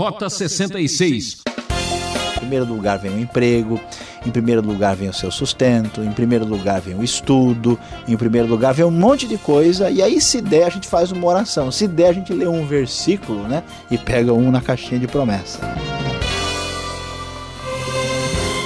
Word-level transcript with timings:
Rota 0.00 0.30
66. 0.30 1.42
Em 2.34 2.38
primeiro 2.38 2.64
lugar 2.64 2.98
vem 2.98 3.12
o 3.12 3.20
emprego, 3.20 3.78
em 4.24 4.30
primeiro 4.30 4.62
lugar 4.62 4.96
vem 4.96 5.10
o 5.10 5.12
seu 5.12 5.30
sustento, 5.30 6.00
em 6.00 6.10
primeiro 6.10 6.46
lugar 6.46 6.80
vem 6.80 6.94
o 6.94 7.04
estudo, 7.04 7.78
em 8.08 8.16
primeiro 8.16 8.48
lugar 8.48 8.72
vem 8.72 8.86
um 8.86 8.90
monte 8.90 9.28
de 9.28 9.36
coisa, 9.36 9.90
e 9.90 10.02
aí 10.02 10.18
se 10.18 10.40
der 10.40 10.64
a 10.64 10.70
gente 10.70 10.88
faz 10.88 11.12
uma 11.12 11.26
oração, 11.26 11.70
se 11.70 11.86
der 11.86 12.08
a 12.08 12.12
gente 12.14 12.32
lê 12.32 12.46
um 12.46 12.66
versículo, 12.66 13.42
né, 13.46 13.62
e 13.90 13.98
pega 13.98 14.32
um 14.32 14.50
na 14.50 14.62
caixinha 14.62 14.98
de 14.98 15.06
promessa. 15.06 15.60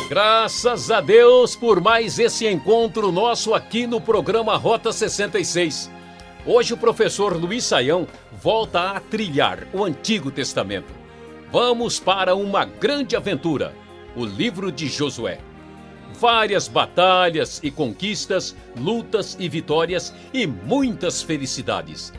Graças 0.08 0.88
a 0.88 1.00
Deus 1.00 1.56
por 1.56 1.80
mais 1.80 2.16
esse 2.20 2.46
encontro 2.46 3.10
nosso 3.10 3.54
aqui 3.54 3.88
no 3.88 4.00
programa 4.00 4.56
Rota 4.56 4.92
66. 4.92 5.90
Hoje 6.46 6.74
o 6.74 6.76
professor 6.76 7.36
Luiz 7.36 7.64
Saião 7.64 8.06
volta 8.40 8.92
a 8.92 9.00
trilhar 9.00 9.66
o 9.72 9.82
Antigo 9.82 10.30
Testamento. 10.30 11.03
Vamos 11.54 12.00
para 12.00 12.34
uma 12.34 12.64
grande 12.64 13.14
aventura, 13.14 13.72
o 14.16 14.24
livro 14.24 14.72
de 14.72 14.88
Josué. 14.88 15.38
Várias 16.18 16.66
batalhas 16.66 17.60
e 17.62 17.70
conquistas, 17.70 18.56
lutas 18.76 19.36
e 19.38 19.48
vitórias 19.48 20.12
e 20.32 20.48
muitas 20.48 21.22
felicidades. 21.22 22.12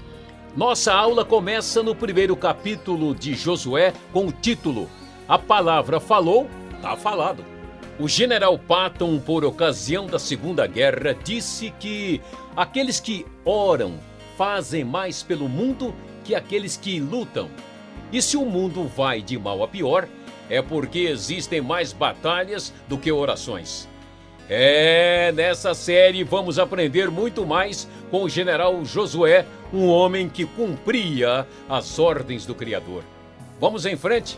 Nossa 0.56 0.94
aula 0.94 1.26
começa 1.26 1.84
no 1.84 1.94
primeiro 1.94 2.34
capítulo 2.38 3.14
de 3.14 3.34
Josué 3.34 3.94
com 4.14 4.26
o 4.26 4.32
título 4.32 4.90
A 5.28 5.38
palavra 5.38 6.00
falou, 6.00 6.50
tá 6.82 6.96
falado. 6.96 7.44
O 8.00 8.08
general 8.08 8.58
Patton, 8.58 9.20
por 9.20 9.44
ocasião 9.44 10.06
da 10.06 10.18
Segunda 10.18 10.66
Guerra, 10.66 11.14
disse 11.14 11.74
que 11.78 12.22
aqueles 12.56 13.02
que 13.02 13.26
oram 13.44 14.00
fazem 14.38 14.86
mais 14.86 15.22
pelo 15.22 15.50
mundo 15.50 15.94
que 16.24 16.34
aqueles 16.34 16.78
que 16.78 17.02
lutam. 17.02 17.50
E 18.12 18.22
se 18.22 18.38
o 18.38 18.46
mundo 18.46 18.88
vai 18.88 19.22
de 19.22 19.38
mal 19.38 19.64
a 19.64 19.68
pior, 19.68 20.08
é 20.50 20.62
porque 20.62 21.00
existem 21.00 21.62
mais 21.62 21.92
batalhas 21.92 22.74
do 22.88 22.98
que 22.98 23.12
orações. 23.12 23.88
É, 24.48 25.32
nessa 25.32 25.74
série 25.74 26.24
vamos 26.24 26.60
aprender 26.60 27.10
muito 27.10 27.46
mais 27.46 27.88
com 28.12 28.24
o 28.24 28.30
general 28.30 28.86
Josué, 28.86 29.46
um 29.74 29.88
homem 29.88 30.30
que 30.30 30.46
cumpria 30.46 31.48
as 31.68 31.98
ordens 31.98 32.46
do 32.46 32.54
Criador. 32.54 33.04
Vamos 33.60 33.86
em 33.86 33.98
frente? 33.98 34.38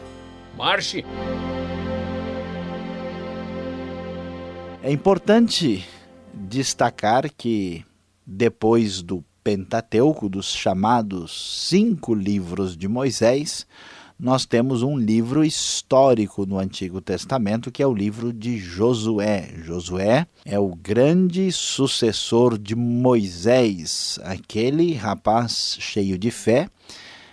Marche! 0.56 1.04
É 4.82 4.90
importante 4.90 5.86
destacar 6.34 7.30
que 7.36 7.84
depois 8.26 9.02
do 9.02 9.24
Pentateuco, 9.48 10.28
dos 10.28 10.52
chamados 10.54 11.70
cinco 11.70 12.14
livros 12.14 12.76
de 12.76 12.86
Moisés, 12.86 13.66
nós 14.20 14.46
temos 14.46 14.84
um 14.84 14.98
livro 14.98 15.42
histórico 15.42 16.46
no 16.46 16.60
Antigo 16.60 17.00
Testamento, 17.00 17.72
que 17.72 17.82
é 17.82 17.88
o 17.88 17.94
livro 17.94 18.34
de 18.34 18.58
Josué. 18.58 19.54
Josué 19.64 20.28
é 20.44 20.60
o 20.60 20.76
grande 20.76 21.50
sucessor 21.54 22.58
de 22.58 22.76
Moisés, 22.76 24.20
aquele 24.22 24.94
rapaz 24.94 25.78
cheio 25.80 26.18
de 26.18 26.30
fé, 26.30 26.70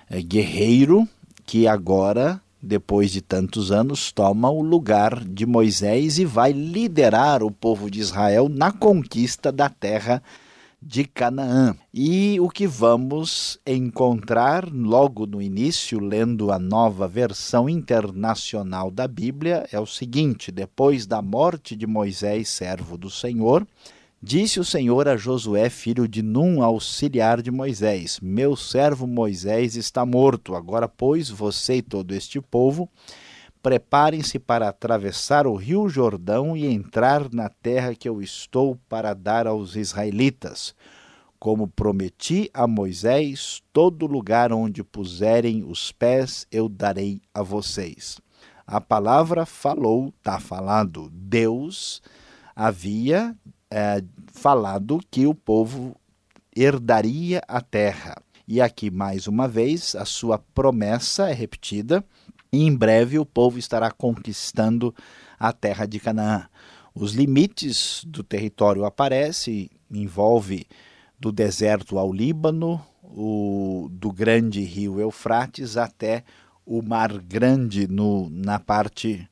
é, 0.08 0.22
guerreiro, 0.22 1.08
que 1.44 1.66
agora 1.66 2.40
depois 2.62 3.10
de 3.10 3.20
tantos 3.20 3.70
anos, 3.70 4.10
toma 4.10 4.48
o 4.50 4.62
lugar 4.62 5.22
de 5.22 5.44
Moisés 5.44 6.18
e 6.18 6.24
vai 6.24 6.52
liderar 6.52 7.42
o 7.42 7.50
povo 7.50 7.90
de 7.90 8.00
Israel 8.00 8.48
na 8.48 8.72
conquista 8.72 9.52
da 9.52 9.68
terra 9.68 10.22
de 10.84 11.04
Canaã. 11.04 11.74
E 11.92 12.38
o 12.40 12.48
que 12.48 12.66
vamos 12.66 13.58
encontrar 13.66 14.68
logo 14.70 15.26
no 15.26 15.40
início, 15.40 15.98
lendo 15.98 16.52
a 16.52 16.58
nova 16.58 17.08
versão 17.08 17.68
internacional 17.68 18.90
da 18.90 19.08
Bíblia, 19.08 19.66
é 19.72 19.80
o 19.80 19.86
seguinte: 19.86 20.52
depois 20.52 21.06
da 21.06 21.22
morte 21.22 21.74
de 21.74 21.86
Moisés, 21.86 22.48
servo 22.50 22.98
do 22.98 23.08
Senhor, 23.08 23.66
Disse 24.26 24.58
o 24.58 24.64
Senhor 24.64 25.06
a 25.06 25.18
Josué, 25.18 25.68
filho 25.68 26.08
de 26.08 26.22
Num, 26.22 26.62
auxiliar 26.62 27.42
de 27.42 27.50
Moisés: 27.50 28.18
Meu 28.22 28.56
servo 28.56 29.06
Moisés 29.06 29.76
está 29.76 30.06
morto. 30.06 30.54
Agora, 30.54 30.88
pois, 30.88 31.28
você 31.28 31.76
e 31.76 31.82
todo 31.82 32.14
este 32.14 32.40
povo, 32.40 32.88
preparem-se 33.64 34.38
para 34.38 34.68
atravessar 34.68 35.46
o 35.46 35.54
rio 35.54 35.88
Jordão 35.88 36.54
e 36.54 36.66
entrar 36.66 37.32
na 37.32 37.48
terra 37.48 37.94
que 37.94 38.06
eu 38.06 38.20
estou 38.20 38.78
para 38.90 39.14
dar 39.14 39.46
aos 39.46 39.74
israelitas. 39.74 40.74
Como 41.38 41.66
prometi 41.66 42.50
a 42.52 42.66
Moisés, 42.66 43.62
todo 43.72 44.06
lugar 44.06 44.52
onde 44.52 44.84
puserem 44.84 45.64
os 45.64 45.90
pés 45.90 46.46
eu 46.52 46.68
darei 46.68 47.22
a 47.32 47.42
vocês. 47.42 48.20
A 48.66 48.82
palavra 48.82 49.46
falou, 49.46 50.12
está 50.18 50.38
falado. 50.38 51.08
Deus 51.10 52.02
havia 52.54 53.34
é, 53.70 54.04
falado 54.26 55.00
que 55.10 55.26
o 55.26 55.34
povo 55.34 55.96
herdaria 56.54 57.40
a 57.48 57.62
terra. 57.62 58.14
E 58.46 58.60
aqui, 58.60 58.90
mais 58.90 59.26
uma 59.26 59.48
vez, 59.48 59.94
a 59.94 60.04
sua 60.04 60.36
promessa 60.38 61.30
é 61.30 61.32
repetida, 61.32 62.04
e 62.54 62.62
em 62.62 62.74
breve 62.74 63.18
o 63.18 63.26
povo 63.26 63.58
estará 63.58 63.90
conquistando 63.90 64.94
a 65.38 65.52
terra 65.52 65.86
de 65.86 65.98
Canaã. 65.98 66.46
Os 66.94 67.12
limites 67.12 68.04
do 68.06 68.22
território 68.22 68.84
aparecem, 68.84 69.68
envolve 69.90 70.66
do 71.18 71.32
deserto 71.32 71.98
ao 71.98 72.12
Líbano, 72.12 72.80
o, 73.02 73.88
do 73.90 74.12
grande 74.12 74.62
rio 74.62 75.00
Eufrates 75.00 75.76
até 75.76 76.22
o 76.64 76.80
Mar 76.80 77.12
Grande 77.18 77.88
no, 77.88 78.30
na 78.30 78.60
parte 78.60 79.28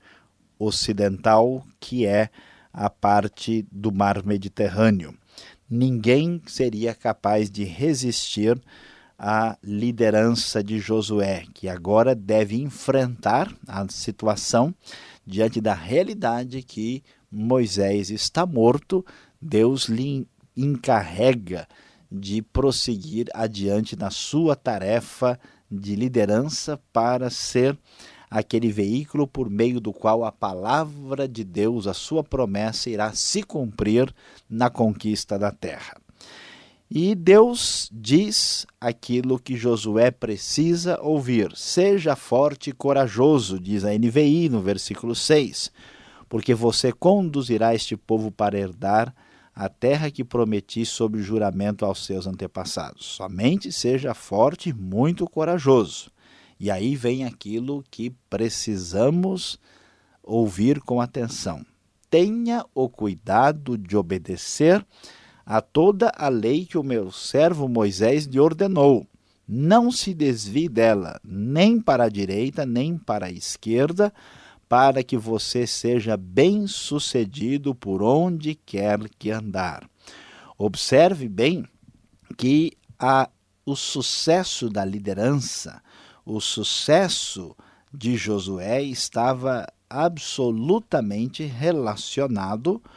ocidental, 0.58 1.64
que 1.78 2.04
é 2.04 2.28
a 2.72 2.90
parte 2.90 3.64
do 3.70 3.92
mar 3.92 4.24
Mediterrâneo. 4.24 5.14
Ninguém 5.70 6.42
seria 6.46 6.94
capaz 6.94 7.50
de 7.50 7.64
resistir 7.64 8.60
à 9.24 9.56
liderança 9.62 10.64
de 10.64 10.80
Josué, 10.80 11.44
que 11.54 11.68
agora 11.68 12.12
deve 12.12 12.60
enfrentar 12.60 13.54
a 13.68 13.86
situação 13.88 14.74
diante 15.24 15.60
da 15.60 15.74
realidade 15.74 16.60
que 16.60 17.04
Moisés 17.30 18.10
está 18.10 18.44
morto, 18.44 19.06
Deus 19.40 19.84
lhe 19.84 20.26
encarrega 20.56 21.68
de 22.10 22.42
prosseguir 22.42 23.28
adiante 23.32 23.94
na 23.94 24.10
sua 24.10 24.56
tarefa 24.56 25.38
de 25.70 25.94
liderança 25.94 26.76
para 26.92 27.30
ser 27.30 27.78
aquele 28.28 28.72
veículo 28.72 29.28
por 29.28 29.48
meio 29.48 29.80
do 29.80 29.92
qual 29.92 30.24
a 30.24 30.32
palavra 30.32 31.28
de 31.28 31.44
Deus, 31.44 31.86
a 31.86 31.94
sua 31.94 32.24
promessa, 32.24 32.90
irá 32.90 33.12
se 33.12 33.44
cumprir 33.44 34.12
na 34.50 34.68
conquista 34.68 35.38
da 35.38 35.52
terra. 35.52 36.01
E 36.94 37.14
Deus 37.14 37.88
diz 37.90 38.66
aquilo 38.78 39.38
que 39.38 39.56
Josué 39.56 40.10
precisa 40.10 41.00
ouvir: 41.00 41.50
seja 41.56 42.14
forte 42.14 42.68
e 42.68 42.72
corajoso, 42.74 43.58
diz 43.58 43.82
a 43.82 43.96
NVI 43.96 44.50
no 44.50 44.60
versículo 44.60 45.14
6, 45.14 45.72
porque 46.28 46.52
você 46.52 46.92
conduzirá 46.92 47.74
este 47.74 47.96
povo 47.96 48.30
para 48.30 48.58
herdar 48.58 49.14
a 49.54 49.70
terra 49.70 50.10
que 50.10 50.22
prometi 50.22 50.84
sob 50.84 51.22
juramento 51.22 51.86
aos 51.86 52.04
seus 52.04 52.26
antepassados. 52.26 53.06
Somente 53.06 53.72
seja 53.72 54.12
forte 54.12 54.68
e 54.68 54.74
muito 54.74 55.26
corajoso. 55.26 56.10
E 56.60 56.70
aí 56.70 56.94
vem 56.94 57.24
aquilo 57.24 57.82
que 57.90 58.10
precisamos 58.28 59.58
ouvir 60.22 60.78
com 60.82 61.00
atenção. 61.00 61.64
Tenha 62.10 62.66
o 62.74 62.86
cuidado 62.86 63.78
de 63.78 63.96
obedecer 63.96 64.84
a 65.44 65.60
toda 65.60 66.12
a 66.16 66.28
lei 66.28 66.64
que 66.64 66.78
o 66.78 66.82
meu 66.82 67.10
servo 67.10 67.68
Moisés 67.68 68.24
lhe 68.26 68.38
ordenou. 68.38 69.06
Não 69.46 69.90
se 69.90 70.14
desvie 70.14 70.68
dela, 70.68 71.20
nem 71.24 71.80
para 71.80 72.04
a 72.04 72.08
direita, 72.08 72.64
nem 72.64 72.96
para 72.96 73.26
a 73.26 73.30
esquerda, 73.30 74.12
para 74.68 75.02
que 75.02 75.16
você 75.16 75.66
seja 75.66 76.16
bem-sucedido 76.16 77.74
por 77.74 78.02
onde 78.02 78.54
quer 78.54 79.00
que 79.18 79.30
andar. 79.30 79.88
Observe 80.56 81.28
bem 81.28 81.66
que 82.38 82.72
a, 82.98 83.28
o 83.66 83.76
sucesso 83.76 84.70
da 84.70 84.84
liderança 84.84 85.82
o 86.24 86.40
sucesso 86.40 87.56
de 87.92 88.16
Josué 88.16 88.82
estava 88.82 89.66
absolutamente 89.90 91.44
relacionado 91.44 92.80
com 92.80 92.90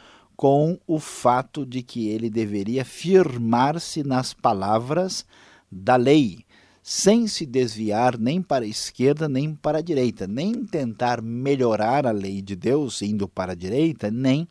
o 0.86 0.98
fato 0.98 1.64
de 1.64 1.82
que 1.82 2.08
ele 2.08 2.28
deveria 2.28 2.84
firmar-se 2.84 4.02
nas 4.02 4.34
palavras 4.34 5.24
da 5.70 5.96
lei, 5.96 6.44
sem 6.82 7.26
se 7.26 7.44
desviar 7.44 8.16
nem 8.18 8.40
para 8.40 8.64
a 8.64 8.68
esquerda 8.68 9.28
nem 9.28 9.54
para 9.54 9.78
a 9.78 9.82
direita, 9.82 10.26
nem 10.26 10.64
tentar 10.64 11.20
melhorar 11.20 12.06
a 12.06 12.12
lei 12.12 12.40
de 12.42 12.54
Deus 12.54 13.02
indo 13.02 13.26
para 13.26 13.52
a 13.52 13.56
direita, 13.56 14.10
nem 14.10 14.46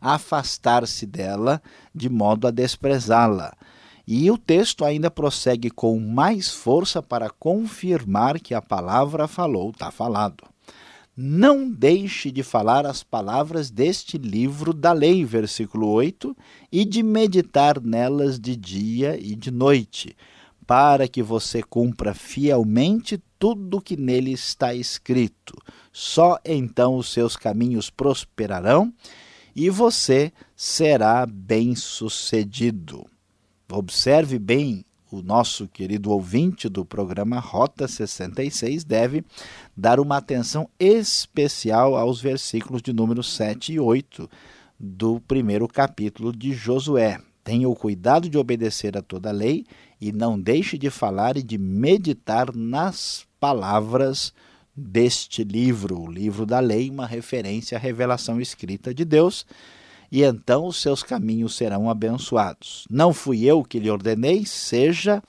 afastar-se 0.00 1.06
dela 1.06 1.62
de 1.94 2.08
modo 2.08 2.46
a 2.46 2.50
desprezá-la. 2.50 3.54
E 4.06 4.30
o 4.30 4.38
texto 4.38 4.84
ainda 4.84 5.10
prossegue 5.10 5.70
com 5.70 5.98
mais 6.00 6.50
força 6.50 7.02
para 7.02 7.30
confirmar 7.30 8.40
que 8.40 8.54
a 8.54 8.62
palavra 8.62 9.28
falou, 9.28 9.70
está 9.70 9.90
falado. 9.90 10.44
Não 11.20 11.68
deixe 11.68 12.30
de 12.30 12.44
falar 12.44 12.86
as 12.86 13.02
palavras 13.02 13.72
deste 13.72 14.16
livro 14.16 14.72
da 14.72 14.92
lei, 14.92 15.24
versículo 15.24 15.88
8, 15.88 16.36
e 16.70 16.84
de 16.84 17.02
meditar 17.02 17.80
nelas 17.80 18.38
de 18.38 18.54
dia 18.54 19.18
e 19.20 19.34
de 19.34 19.50
noite, 19.50 20.14
para 20.64 21.08
que 21.08 21.20
você 21.20 21.60
cumpra 21.60 22.14
fielmente 22.14 23.20
tudo 23.36 23.78
o 23.78 23.80
que 23.80 23.96
nele 23.96 24.30
está 24.30 24.72
escrito. 24.72 25.60
Só 25.92 26.38
então 26.44 26.94
os 26.94 27.12
seus 27.12 27.36
caminhos 27.36 27.90
prosperarão 27.90 28.94
e 29.56 29.68
você 29.70 30.32
será 30.54 31.26
bem-sucedido. 31.26 33.04
Observe 33.72 34.38
bem, 34.38 34.84
o 35.10 35.22
nosso 35.22 35.66
querido 35.68 36.10
ouvinte 36.10 36.68
do 36.68 36.84
programa 36.84 37.38
Rota 37.38 37.88
66 37.88 38.84
deve 38.84 39.24
dar 39.76 39.98
uma 39.98 40.18
atenção 40.18 40.68
especial 40.78 41.96
aos 41.96 42.20
versículos 42.20 42.82
de 42.82 42.92
número 42.92 43.22
7 43.22 43.72
e 43.72 43.80
8 43.80 44.28
do 44.78 45.20
primeiro 45.20 45.66
capítulo 45.66 46.34
de 46.34 46.52
Josué. 46.52 47.18
Tenha 47.42 47.68
o 47.68 47.74
cuidado 47.74 48.28
de 48.28 48.36
obedecer 48.36 48.96
a 48.96 49.02
toda 49.02 49.30
a 49.30 49.32
lei 49.32 49.64
e 50.00 50.12
não 50.12 50.38
deixe 50.38 50.76
de 50.76 50.90
falar 50.90 51.36
e 51.36 51.42
de 51.42 51.56
meditar 51.56 52.54
nas 52.54 53.26
palavras 53.40 54.32
deste 54.76 55.42
livro, 55.42 56.00
o 56.00 56.10
livro 56.10 56.46
da 56.46 56.60
lei, 56.60 56.88
uma 56.88 57.06
referência 57.06 57.76
à 57.76 57.80
revelação 57.80 58.40
escrita 58.40 58.94
de 58.94 59.04
Deus 59.04 59.44
e 60.10 60.22
então 60.22 60.66
os 60.66 60.80
seus 60.80 61.02
caminhos 61.02 61.56
serão 61.56 61.90
abençoados. 61.90 62.84
Não 62.90 63.12
fui 63.12 63.44
eu 63.44 63.62
que 63.62 63.78
lhe 63.78 63.90
ordenei, 63.90 64.44
seja 64.46 65.22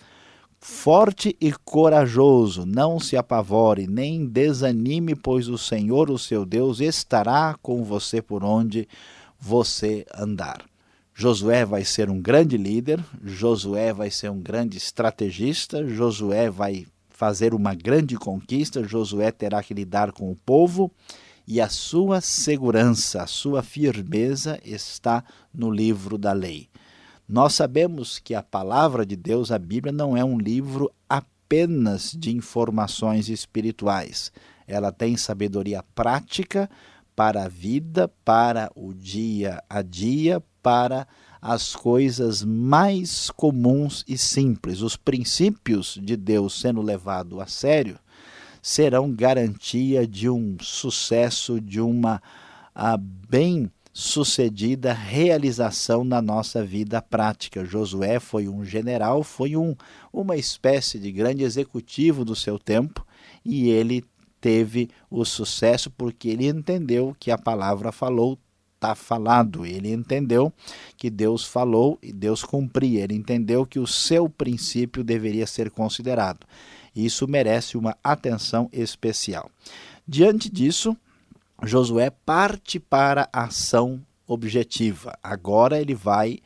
forte 0.60 1.36
e 1.40 1.52
corajoso, 1.52 2.66
não 2.66 3.00
se 3.00 3.16
apavore, 3.16 3.88
nem 3.88 4.26
desanime, 4.26 5.16
pois 5.16 5.48
o 5.48 5.58
Senhor, 5.58 6.10
o 6.10 6.20
seu 6.20 6.46
Deus, 6.46 6.82
estará 6.82 7.56
com 7.62 7.84
você 7.84 8.22
por 8.22 8.44
onde 8.44 8.88
você 9.40 10.06
andar. 10.14 10.62
Josué 11.14 11.66
vai 11.66 11.84
ser 11.84 12.10
um 12.10 12.22
grande 12.22 12.58
líder, 12.58 13.04
Josué 13.24 13.94
vai 13.94 14.10
ser 14.10 14.30
um 14.30 14.40
grande 14.40 14.78
estrategista, 14.78 15.86
Josué 15.86 16.50
vai 16.50 16.86
fazer 17.10 17.54
uma 17.54 17.74
grande 17.74 18.16
conquista, 18.16 18.84
Josué 18.84 19.32
terá 19.32 19.62
que 19.62 19.74
lidar 19.74 20.14
com 20.14 20.32
o 20.32 20.36
povo 20.46 20.92
e 21.50 21.60
a 21.60 21.68
sua 21.68 22.22
segurança, 22.22 23.24
a 23.24 23.26
sua 23.26 23.64
firmeza 23.64 24.60
está 24.64 25.24
no 25.52 25.72
livro 25.72 26.16
da 26.16 26.32
lei. 26.32 26.70
Nós 27.28 27.56
sabemos 27.56 28.20
que 28.20 28.36
a 28.36 28.44
palavra 28.44 29.04
de 29.04 29.16
Deus, 29.16 29.52
a 29.52 29.58
Bíblia, 29.58 29.92
não 29.92 30.16
é 30.16 30.24
um 30.24 30.38
livro 30.38 30.94
apenas 31.10 32.12
de 32.16 32.38
informações 32.38 33.30
espirituais. 33.30 34.32
Ela 34.68 34.92
tem 34.92 35.18
sabedoria 35.18 35.84
prática 35.96 36.70
para 37.16 37.46
a 37.46 37.48
vida, 37.48 38.08
para 38.24 38.72
o 38.76 38.94
dia 38.94 39.60
a 39.68 39.82
dia, 39.82 40.44
para 40.62 41.08
as 41.42 41.76
coisas 41.76 42.44
mais 42.44 43.32
comuns 43.32 44.06
e 44.08 44.20
simples. 44.20 44.84
Os 44.84 44.96
princípios 44.96 46.00
de 46.00 46.16
Deus 46.16 46.60
sendo 46.62 46.84
levado 46.84 47.42
a 47.42 47.48
sério 47.48 47.98
serão 48.62 49.12
garantia 49.12 50.08
de 50.08 50.30
um 50.30 50.58
sucesso, 50.62 51.60
de 51.60 51.82
uma 51.82 52.22
bem 53.28 53.70
sucedida 53.92 54.94
realização 54.94 56.04
na 56.04 56.22
nossa 56.22 56.64
vida 56.64 57.02
prática. 57.02 57.66
Josué 57.66 58.20
foi 58.20 58.48
um 58.48 58.64
general, 58.64 59.24
foi 59.24 59.58
um, 59.58 59.76
uma 60.14 60.38
espécie 60.38 60.98
de 61.00 61.12
grande 61.12 61.44
executivo 61.44 62.24
do 62.24 62.36
seu 62.36 62.58
tempo 62.58 63.06
e 63.44 63.70
ele 63.70 64.06
teve 64.40 64.90
o 65.10 65.26
sucesso 65.26 65.92
porque 65.92 66.30
ele 66.30 66.48
entendeu 66.48 67.16
que 67.20 67.30
a 67.30 67.38
palavra 67.38 67.92
falou 67.92 68.40
está 68.76 68.96
falado. 68.96 69.66
Ele 69.66 69.92
entendeu 69.92 70.52
que 70.96 71.10
Deus 71.10 71.44
falou 71.46 72.00
e 72.02 72.14
Deus 72.14 72.44
cumpria. 72.44 73.04
Ele 73.04 73.16
entendeu 73.16 73.66
que 73.66 73.78
o 73.78 73.86
seu 73.86 74.30
princípio 74.30 75.04
deveria 75.04 75.46
ser 75.46 75.70
considerado. 75.70 76.48
Isso 77.06 77.28
merece 77.28 77.78
uma 77.78 77.96
atenção 78.04 78.70
especial. 78.72 79.50
Diante 80.08 80.50
disso, 80.50 80.98
Josué 81.64 82.10
parte 82.10 82.80
para 82.80 83.30
a 83.32 83.44
ação 83.46 84.02
objetiva. 84.28 85.18
Agora 85.22 85.80
ele 85.80 85.96
vai, 85.96 86.40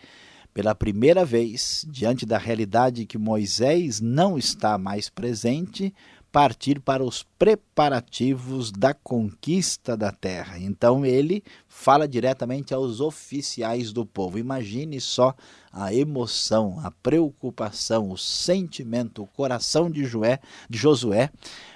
pela 0.53 0.73
primeira 0.73 1.23
vez, 1.25 1.85
diante 1.89 2.25
da 2.25 2.37
realidade 2.37 3.05
que 3.05 3.17
Moisés 3.17 3.99
não 3.99 4.37
está 4.37 4.77
mais 4.77 5.09
presente, 5.09 5.93
partir 6.33 6.79
para 6.79 7.03
os 7.03 7.21
preparativos 7.37 8.71
da 8.71 8.91
conquista 8.91 9.95
da 9.95 10.11
terra. 10.11 10.57
Então 10.57 11.05
ele 11.05 11.43
fala 11.69 12.07
diretamente 12.07 12.73
aos 12.73 12.99
oficiais 12.99 13.93
do 13.93 14.03
povo. 14.03 14.39
Imagine 14.39 14.99
só 14.99 15.35
a 15.71 15.93
emoção, 15.93 16.81
a 16.83 16.89
preocupação, 16.89 18.09
o 18.09 18.17
sentimento, 18.17 19.21
o 19.21 19.27
coração 19.27 19.91
de, 19.91 20.03
Joé, 20.05 20.39
de 20.67 20.79
Josué 20.79 21.29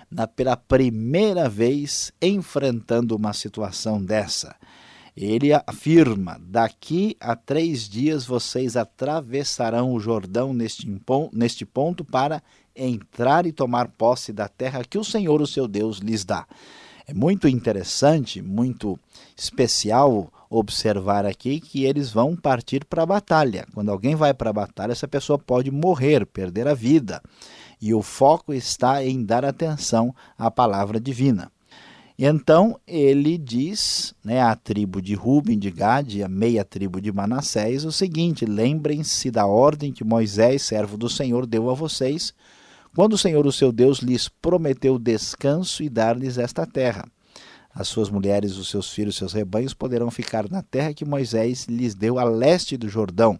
na, 0.09 0.25
pela 0.25 0.57
primeira 0.57 1.47
vez 1.47 2.11
enfrentando 2.19 3.15
uma 3.15 3.33
situação 3.33 4.03
dessa. 4.03 4.55
Ele 5.17 5.51
afirma: 5.51 6.39
daqui 6.39 7.17
a 7.19 7.35
três 7.35 7.89
dias 7.89 8.23
vocês 8.23 8.77
atravessarão 8.77 9.91
o 9.91 9.99
Jordão 9.99 10.53
neste, 10.53 11.65
ponto 11.65 12.05
para 12.05 12.43
entrar 12.75 13.47
e 13.47 13.51
tomar 13.51 13.87
posse 13.87 14.31
da 14.31 14.47
terra 14.47 14.83
que 14.83 14.99
o 14.99 15.03
Senhor, 15.03 15.41
o 15.41 15.47
seu 15.47 15.67
Deus, 15.67 15.97
lhes 15.97 16.23
dá. 16.23 16.45
É 17.07 17.15
muito 17.15 17.47
interessante, 17.47 18.43
muito 18.43 18.99
especial 19.35 20.31
observar 20.49 21.25
aqui 21.25 21.59
que 21.59 21.83
eles 21.83 22.11
vão 22.11 22.35
partir 22.35 22.85
para 22.85 23.01
a 23.01 23.05
batalha. 23.05 23.65
Quando 23.73 23.89
alguém 23.89 24.15
vai 24.15 24.35
para 24.35 24.51
a 24.51 24.53
batalha, 24.53 24.91
essa 24.91 25.07
pessoa 25.07 25.39
pode 25.39 25.71
morrer, 25.71 26.27
perder 26.27 26.67
a 26.67 26.75
vida. 26.75 27.23
E 27.81 27.93
o 27.93 28.03
foco 28.03 28.53
está 28.53 29.03
em 29.03 29.23
dar 29.23 29.43
atenção 29.43 30.13
à 30.37 30.51
palavra 30.51 30.99
divina. 30.99 31.51
E 32.17 32.25
então 32.25 32.79
ele 32.87 33.37
diz 33.37 34.15
né, 34.23 34.41
à 34.41 34.55
tribo 34.55 35.01
de 35.01 35.13
Ruben, 35.13 35.59
de 35.59 35.69
Gade, 35.69 36.23
a 36.23 36.27
meia 36.27 36.65
tribo 36.65 36.99
de 36.99 37.11
Manassés, 37.11 37.85
o 37.85 37.91
seguinte: 37.91 38.45
lembrem-se 38.45 39.29
da 39.29 39.45
ordem 39.45 39.91
que 39.93 40.03
Moisés, 40.03 40.63
servo 40.63 40.97
do 40.97 41.09
Senhor, 41.09 41.45
deu 41.45 41.69
a 41.69 41.73
vocês 41.73 42.33
quando 42.97 43.13
o 43.13 43.17
Senhor, 43.17 43.45
o 43.45 43.51
seu 43.51 43.71
Deus, 43.71 43.99
lhes 43.99 44.27
prometeu 44.27 44.97
descanso 44.97 45.83
e 45.83 45.89
dar-lhes 45.89 46.39
esta 46.39 46.65
terra. 46.65 47.05
As 47.71 47.87
suas 47.87 48.09
mulheres, 48.09 48.57
os 48.57 48.71
seus 48.71 48.89
filhos, 48.89 49.13
os 49.13 49.19
seus 49.19 49.33
rebanhos 49.33 49.75
poderão 49.75 50.09
ficar 50.09 50.49
na 50.49 50.63
terra 50.63 50.95
que 50.95 51.05
Moisés 51.05 51.65
lhes 51.65 51.93
deu 51.93 52.17
a 52.17 52.23
leste 52.23 52.75
do 52.75 52.89
Jordão. 52.89 53.39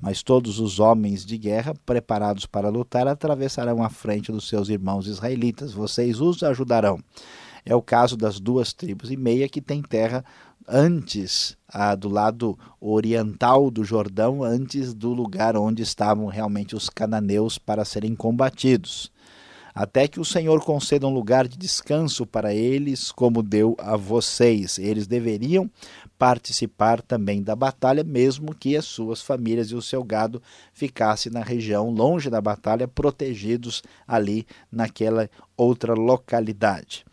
Mas 0.00 0.22
todos 0.22 0.60
os 0.60 0.78
homens 0.78 1.26
de 1.26 1.36
guerra, 1.36 1.74
preparados 1.84 2.46
para 2.46 2.68
lutar, 2.68 3.08
atravessarão 3.08 3.82
a 3.82 3.90
frente 3.90 4.30
dos 4.30 4.48
seus 4.48 4.68
irmãos 4.68 5.08
israelitas. 5.08 5.72
Vocês 5.72 6.20
os 6.20 6.40
ajudarão. 6.44 7.00
É 7.64 7.74
o 7.74 7.82
caso 7.82 8.16
das 8.16 8.40
duas 8.40 8.72
tribos 8.72 9.10
e 9.10 9.16
meia 9.16 9.48
que 9.48 9.60
têm 9.60 9.82
terra 9.82 10.24
antes, 10.68 11.56
ah, 11.68 11.94
do 11.94 12.08
lado 12.08 12.58
oriental 12.80 13.70
do 13.70 13.84
Jordão, 13.84 14.42
antes 14.42 14.94
do 14.94 15.12
lugar 15.12 15.56
onde 15.56 15.82
estavam 15.82 16.26
realmente 16.26 16.74
os 16.74 16.88
cananeus 16.88 17.58
para 17.58 17.84
serem 17.84 18.14
combatidos. 18.14 19.10
Até 19.74 20.06
que 20.06 20.20
o 20.20 20.24
Senhor 20.24 20.62
conceda 20.62 21.06
um 21.06 21.14
lugar 21.14 21.48
de 21.48 21.56
descanso 21.56 22.26
para 22.26 22.54
eles, 22.54 23.10
como 23.10 23.42
deu 23.42 23.74
a 23.78 23.96
vocês. 23.96 24.78
Eles 24.78 25.06
deveriam 25.06 25.70
participar 26.18 27.00
também 27.00 27.42
da 27.42 27.56
batalha, 27.56 28.04
mesmo 28.04 28.54
que 28.54 28.76
as 28.76 28.84
suas 28.84 29.22
famílias 29.22 29.70
e 29.70 29.74
o 29.74 29.80
seu 29.80 30.04
gado 30.04 30.42
ficassem 30.74 31.32
na 31.32 31.42
região 31.42 31.90
longe 31.90 32.28
da 32.28 32.40
batalha, 32.40 32.86
protegidos 32.86 33.82
ali 34.06 34.46
naquela 34.70 35.28
outra 35.56 35.94
localidade. 35.94 37.06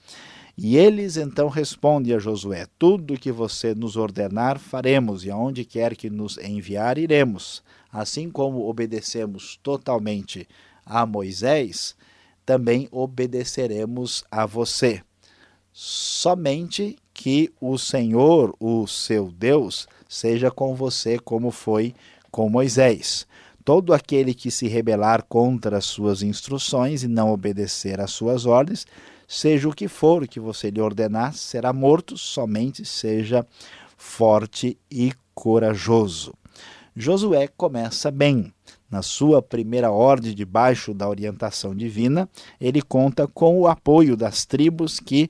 E 0.61 0.75
eles 0.75 1.15
então 1.15 1.47
respondem 1.47 2.13
a 2.13 2.19
Josué: 2.19 2.67
Tudo 2.77 3.17
que 3.17 3.31
você 3.31 3.73
nos 3.73 3.95
ordenar, 3.95 4.59
faremos, 4.59 5.23
e 5.23 5.31
aonde 5.31 5.63
quer 5.63 5.95
que 5.95 6.09
nos 6.09 6.37
enviar, 6.37 6.97
iremos. 6.97 7.63
Assim 7.89 8.29
como 8.29 8.67
obedecemos 8.67 9.57
totalmente 9.63 10.45
a 10.85 11.05
Moisés, 11.05 11.95
também 12.45 12.89
obedeceremos 12.91 14.25
a 14.29 14.45
você. 14.45 15.01
Somente 15.71 16.97
que 17.13 17.53
o 17.61 17.77
Senhor, 17.77 18.53
o 18.59 18.85
seu 18.85 19.31
Deus, 19.31 19.87
seja 20.09 20.51
com 20.51 20.75
você 20.75 21.17
como 21.17 21.51
foi 21.51 21.95
com 22.29 22.49
Moisés. 22.49 23.25
Todo 23.63 23.93
aquele 23.93 24.33
que 24.33 24.51
se 24.51 24.67
rebelar 24.67 25.23
contra 25.23 25.77
as 25.77 25.85
suas 25.85 26.21
instruções 26.21 27.01
e 27.01 27.07
não 27.07 27.31
obedecer 27.31 28.01
às 28.01 28.11
suas 28.11 28.45
ordens, 28.45 28.85
seja 29.29 29.69
o 29.69 29.73
que 29.73 29.87
for 29.87 30.27
que 30.27 30.39
você 30.39 30.71
lhe 30.71 30.81
ordenar, 30.81 31.35
será 31.35 31.71
morto, 31.71 32.17
somente 32.17 32.83
seja 32.83 33.45
forte 33.95 34.75
e 34.89 35.13
corajoso. 35.35 36.33
Josué 36.95 37.47
começa 37.47 38.09
bem. 38.09 38.51
na 38.89 39.03
sua 39.03 39.39
primeira 39.39 39.91
ordem, 39.91 40.33
debaixo 40.33 40.95
da 40.95 41.07
orientação 41.07 41.75
divina, 41.75 42.27
ele 42.59 42.81
conta 42.81 43.27
com 43.27 43.59
o 43.59 43.67
apoio 43.67 44.17
das 44.17 44.47
tribos 44.47 44.99
que 44.99 45.29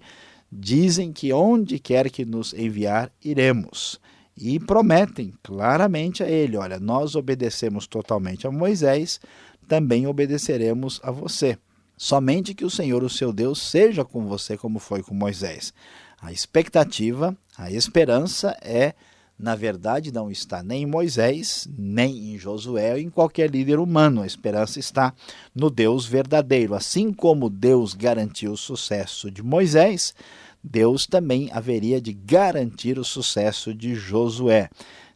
dizem 0.49 1.11
que 1.11 1.33
onde 1.33 1.77
quer 1.77 2.09
que 2.09 2.23
nos 2.23 2.53
enviar, 2.53 3.11
iremos. 3.21 3.99
E 4.37 4.57
prometem 4.61 5.33
claramente 5.43 6.23
a 6.23 6.29
ele: 6.29 6.55
olha, 6.55 6.79
nós 6.79 7.15
obedecemos 7.15 7.85
totalmente 7.85 8.47
a 8.47 8.51
Moisés, 8.51 9.19
também 9.67 10.07
obedeceremos 10.07 11.01
a 11.03 11.11
você. 11.11 11.57
Somente 12.01 12.53
que 12.53 12.63
o 12.63 12.69
Senhor, 12.69 13.03
o 13.03 13.09
seu 13.09 13.33
Deus, 13.33 13.61
seja 13.61 14.05
com 14.05 14.25
você 14.25 14.55
como 14.55 14.79
foi 14.79 15.03
com 15.03 15.13
Moisés. 15.13 15.73
A 16.21 16.31
expectativa, 16.31 17.35
a 17.57 17.69
esperança 17.69 18.57
é 18.61 18.93
na 19.37 19.55
verdade, 19.55 20.11
não 20.11 20.29
está 20.29 20.61
nem 20.61 20.83
em 20.83 20.85
Moisés, 20.85 21.65
nem 21.77 22.33
em 22.33 22.37
Josué, 22.37 22.99
em 22.99 23.09
qualquer 23.09 23.49
líder 23.49 23.79
humano. 23.79 24.21
A 24.21 24.27
esperança 24.27 24.79
está 24.79 25.13
no 25.55 25.69
Deus 25.69 26.05
verdadeiro. 26.05 26.73
Assim 26.75 27.13
como 27.13 27.49
Deus 27.49 27.93
garantiu 27.93 28.51
o 28.51 28.57
sucesso 28.57 29.31
de 29.31 29.41
Moisés, 29.41 30.13
Deus 30.61 31.07
também 31.07 31.49
haveria 31.53 32.01
de 32.01 32.11
garantir 32.11 32.99
o 32.99 33.05
sucesso 33.05 33.73
de 33.73 33.95
Josué. 33.95 34.69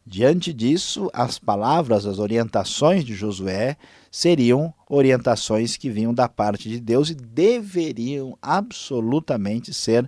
Diante 0.06 0.54
disso, 0.54 1.10
as 1.14 1.38
palavras, 1.38 2.06
as 2.06 2.18
orientações 2.18 3.04
de 3.04 3.14
Josué 3.14 3.76
seriam 4.14 4.72
orientações 4.88 5.76
que 5.76 5.90
vinham 5.90 6.14
da 6.14 6.30
parte 6.30 6.70
de 6.70 6.80
Deus 6.80 7.10
e 7.10 7.16
deveriam 7.16 8.38
absolutamente 8.40 9.74
ser 9.74 10.08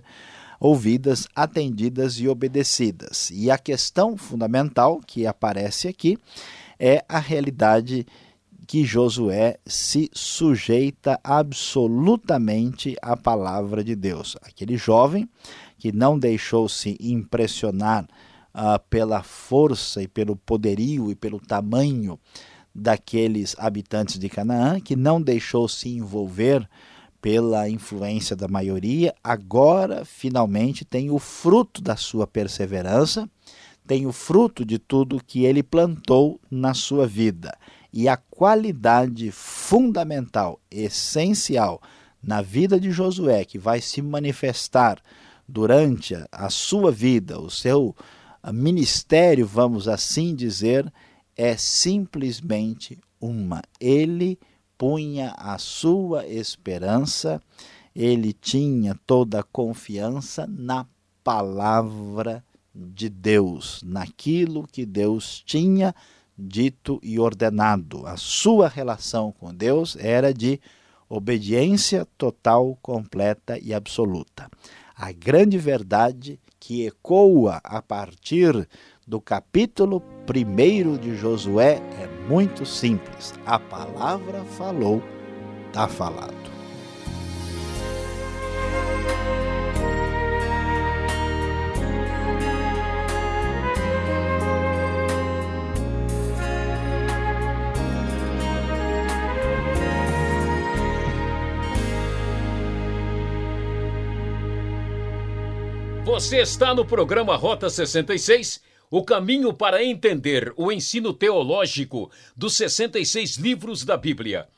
ouvidas, 0.60 1.26
atendidas 1.34 2.14
e 2.20 2.28
obedecidas. 2.28 3.32
E 3.32 3.50
a 3.50 3.58
questão 3.58 4.16
fundamental 4.16 5.00
que 5.04 5.26
aparece 5.26 5.88
aqui 5.88 6.16
é 6.78 7.04
a 7.08 7.18
realidade 7.18 8.06
que 8.64 8.84
Josué 8.84 9.58
se 9.66 10.08
sujeita 10.14 11.18
absolutamente 11.24 12.94
à 13.02 13.16
palavra 13.16 13.82
de 13.82 13.96
Deus. 13.96 14.36
Aquele 14.42 14.76
jovem 14.76 15.28
que 15.78 15.90
não 15.90 16.16
deixou-se 16.16 16.96
impressionar 17.00 18.04
uh, 18.54 18.78
pela 18.88 19.24
força 19.24 20.00
e 20.00 20.06
pelo 20.06 20.36
poderio 20.36 21.10
e 21.10 21.16
pelo 21.16 21.40
tamanho 21.40 22.20
daqueles 22.76 23.56
habitantes 23.58 24.18
de 24.18 24.28
Canaã, 24.28 24.78
que 24.78 24.94
não 24.94 25.20
deixou 25.20 25.66
se 25.66 25.88
envolver 25.88 26.68
pela 27.22 27.68
influência 27.68 28.36
da 28.36 28.46
maioria, 28.46 29.14
agora 29.24 30.04
finalmente 30.04 30.84
tem 30.84 31.10
o 31.10 31.18
fruto 31.18 31.80
da 31.80 31.96
sua 31.96 32.26
perseverança, 32.26 33.28
tem 33.86 34.06
o 34.06 34.12
fruto 34.12 34.64
de 34.64 34.78
tudo 34.78 35.22
que 35.24 35.44
ele 35.44 35.62
plantou 35.62 36.38
na 36.50 36.74
sua 36.74 37.06
vida. 37.06 37.56
E 37.92 38.08
a 38.08 38.16
qualidade 38.16 39.30
fundamental, 39.32 40.60
essencial 40.70 41.80
na 42.22 42.42
vida 42.42 42.78
de 42.78 42.90
Josué, 42.90 43.44
que 43.44 43.58
vai 43.58 43.80
se 43.80 44.02
manifestar 44.02 45.00
durante 45.48 46.14
a 46.30 46.50
sua 46.50 46.92
vida, 46.92 47.40
o 47.40 47.48
seu 47.48 47.96
ministério, 48.52 49.46
vamos 49.46 49.88
assim 49.88 50.34
dizer, 50.34 50.92
é 51.36 51.56
simplesmente 51.56 52.98
uma. 53.20 53.62
Ele 53.78 54.38
punha 54.78 55.34
a 55.36 55.58
sua 55.58 56.26
esperança, 56.26 57.40
ele 57.94 58.32
tinha 58.32 58.98
toda 59.06 59.40
a 59.40 59.44
confiança 59.44 60.46
na 60.46 60.86
palavra 61.22 62.44
de 62.74 63.08
Deus, 63.08 63.82
naquilo 63.84 64.66
que 64.66 64.84
Deus 64.84 65.42
tinha 65.44 65.94
dito 66.38 67.00
e 67.02 67.18
ordenado. 67.18 68.06
A 68.06 68.16
sua 68.16 68.68
relação 68.68 69.32
com 69.32 69.54
Deus 69.54 69.96
era 69.96 70.32
de 70.32 70.60
obediência 71.08 72.06
total, 72.18 72.78
completa 72.82 73.58
e 73.58 73.72
absoluta. 73.72 74.50
A 74.94 75.12
grande 75.12 75.56
verdade 75.56 76.38
que 76.58 76.86
ecoa 76.86 77.60
a 77.62 77.80
partir 77.80 78.68
do 79.06 79.20
capítulo 79.20 80.02
1 80.28 80.96
de 80.98 81.14
Josué 81.14 81.80
é 82.00 82.08
muito 82.28 82.66
simples. 82.66 83.32
A 83.46 83.56
palavra 83.56 84.42
falou, 84.44 85.00
está 85.68 85.86
falado. 85.86 86.34
Você 106.04 106.38
está 106.40 106.74
no 106.74 106.84
programa 106.84 107.36
Rota 107.36 107.70
66 107.70 108.60
o 108.90 109.04
caminho 109.04 109.52
para 109.52 109.84
entender 109.84 110.52
o 110.56 110.70
ensino 110.70 111.12
teológico 111.12 112.10
dos 112.36 112.56
66 112.56 113.36
livros 113.36 113.84
da 113.84 113.96
Bíblia. 113.96 114.48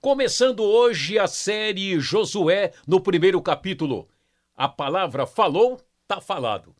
Começando 0.00 0.60
hoje 0.62 1.18
a 1.18 1.26
série 1.26 1.98
Josué 1.98 2.72
no 2.86 3.00
primeiro 3.00 3.40
capítulo. 3.42 4.08
A 4.56 4.68
palavra 4.68 5.26
falou, 5.26 5.80
tá 6.06 6.20
falado. 6.20 6.74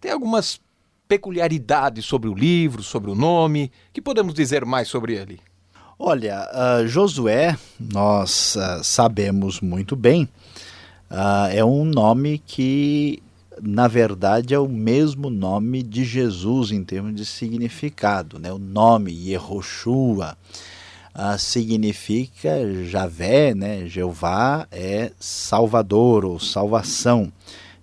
Tem 0.00 0.12
algumas 0.12 0.60
peculiaridades 1.08 2.04
sobre 2.04 2.28
o 2.28 2.34
livro, 2.34 2.84
sobre 2.84 3.10
o 3.10 3.16
nome, 3.16 3.72
que 3.92 4.00
podemos 4.00 4.32
dizer 4.32 4.64
mais 4.64 4.86
sobre 4.86 5.16
ele? 5.16 5.40
Olha, 5.98 6.48
uh, 6.54 6.86
Josué, 6.86 7.58
nós 7.80 8.54
uh, 8.54 8.84
sabemos 8.84 9.60
muito 9.60 9.96
bem, 9.96 10.22
uh, 11.10 11.50
é 11.50 11.64
um 11.64 11.84
nome 11.84 12.38
que 12.38 13.20
na 13.62 13.88
verdade, 13.88 14.54
é 14.54 14.58
o 14.58 14.68
mesmo 14.68 15.30
nome 15.30 15.82
de 15.82 16.04
Jesus 16.04 16.70
em 16.70 16.82
termos 16.82 17.14
de 17.14 17.24
significado. 17.24 18.38
Né? 18.38 18.52
O 18.52 18.58
nome 18.58 19.12
Yehoshua 19.12 20.36
ah, 21.14 21.36
significa 21.36 22.84
Javé, 22.84 23.54
né? 23.54 23.86
Jeová 23.86 24.66
é 24.70 25.12
Salvador 25.18 26.24
ou 26.24 26.38
salvação. 26.38 27.32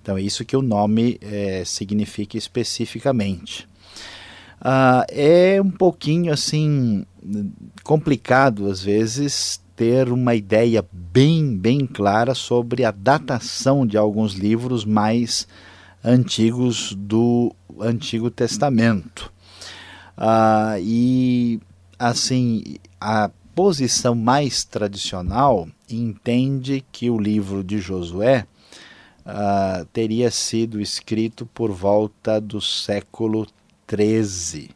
Então 0.01 0.17
é 0.17 0.21
isso 0.21 0.45
que 0.45 0.55
o 0.55 0.61
nome 0.61 1.17
é, 1.21 1.63
significa 1.65 2.37
especificamente. 2.37 3.67
Ah, 4.59 5.05
é 5.09 5.61
um 5.61 5.69
pouquinho 5.69 6.33
assim 6.33 7.05
complicado 7.83 8.71
às 8.71 8.81
vezes 8.81 9.61
ter 9.77 10.11
uma 10.11 10.33
ideia 10.33 10.83
bem, 10.91 11.55
bem 11.55 11.85
clara 11.85 12.33
sobre 12.33 12.83
a 12.83 12.89
datação 12.89 13.85
de 13.85 13.95
alguns 13.95 14.33
livros 14.33 14.83
mais 14.83 15.47
antigos 16.03 16.95
do 16.97 17.55
Antigo 17.79 18.31
Testamento. 18.31 19.31
Ah, 20.17 20.77
e 20.79 21.59
assim, 21.99 22.77
a 22.99 23.29
posição 23.53 24.15
mais 24.15 24.63
tradicional 24.63 25.67
entende 25.87 26.83
que 26.91 27.11
o 27.11 27.19
livro 27.19 27.63
de 27.63 27.77
Josué 27.77 28.47
ah, 29.23 29.85
teria 29.93 30.31
sido 30.31 30.81
escrito 30.81 31.45
por 31.45 31.71
volta 31.71 32.41
do 32.41 32.59
século 32.59 33.45
13, 33.85 34.71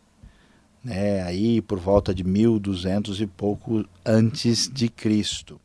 né? 0.84 1.22
aí 1.24 1.62
por 1.62 1.80
volta 1.80 2.14
de 2.14 2.24
1200 2.24 3.22
e 3.22 3.28
pouco 3.28 3.86
antes 4.06 4.70
de 4.72 4.90
Cristo. 4.90 5.60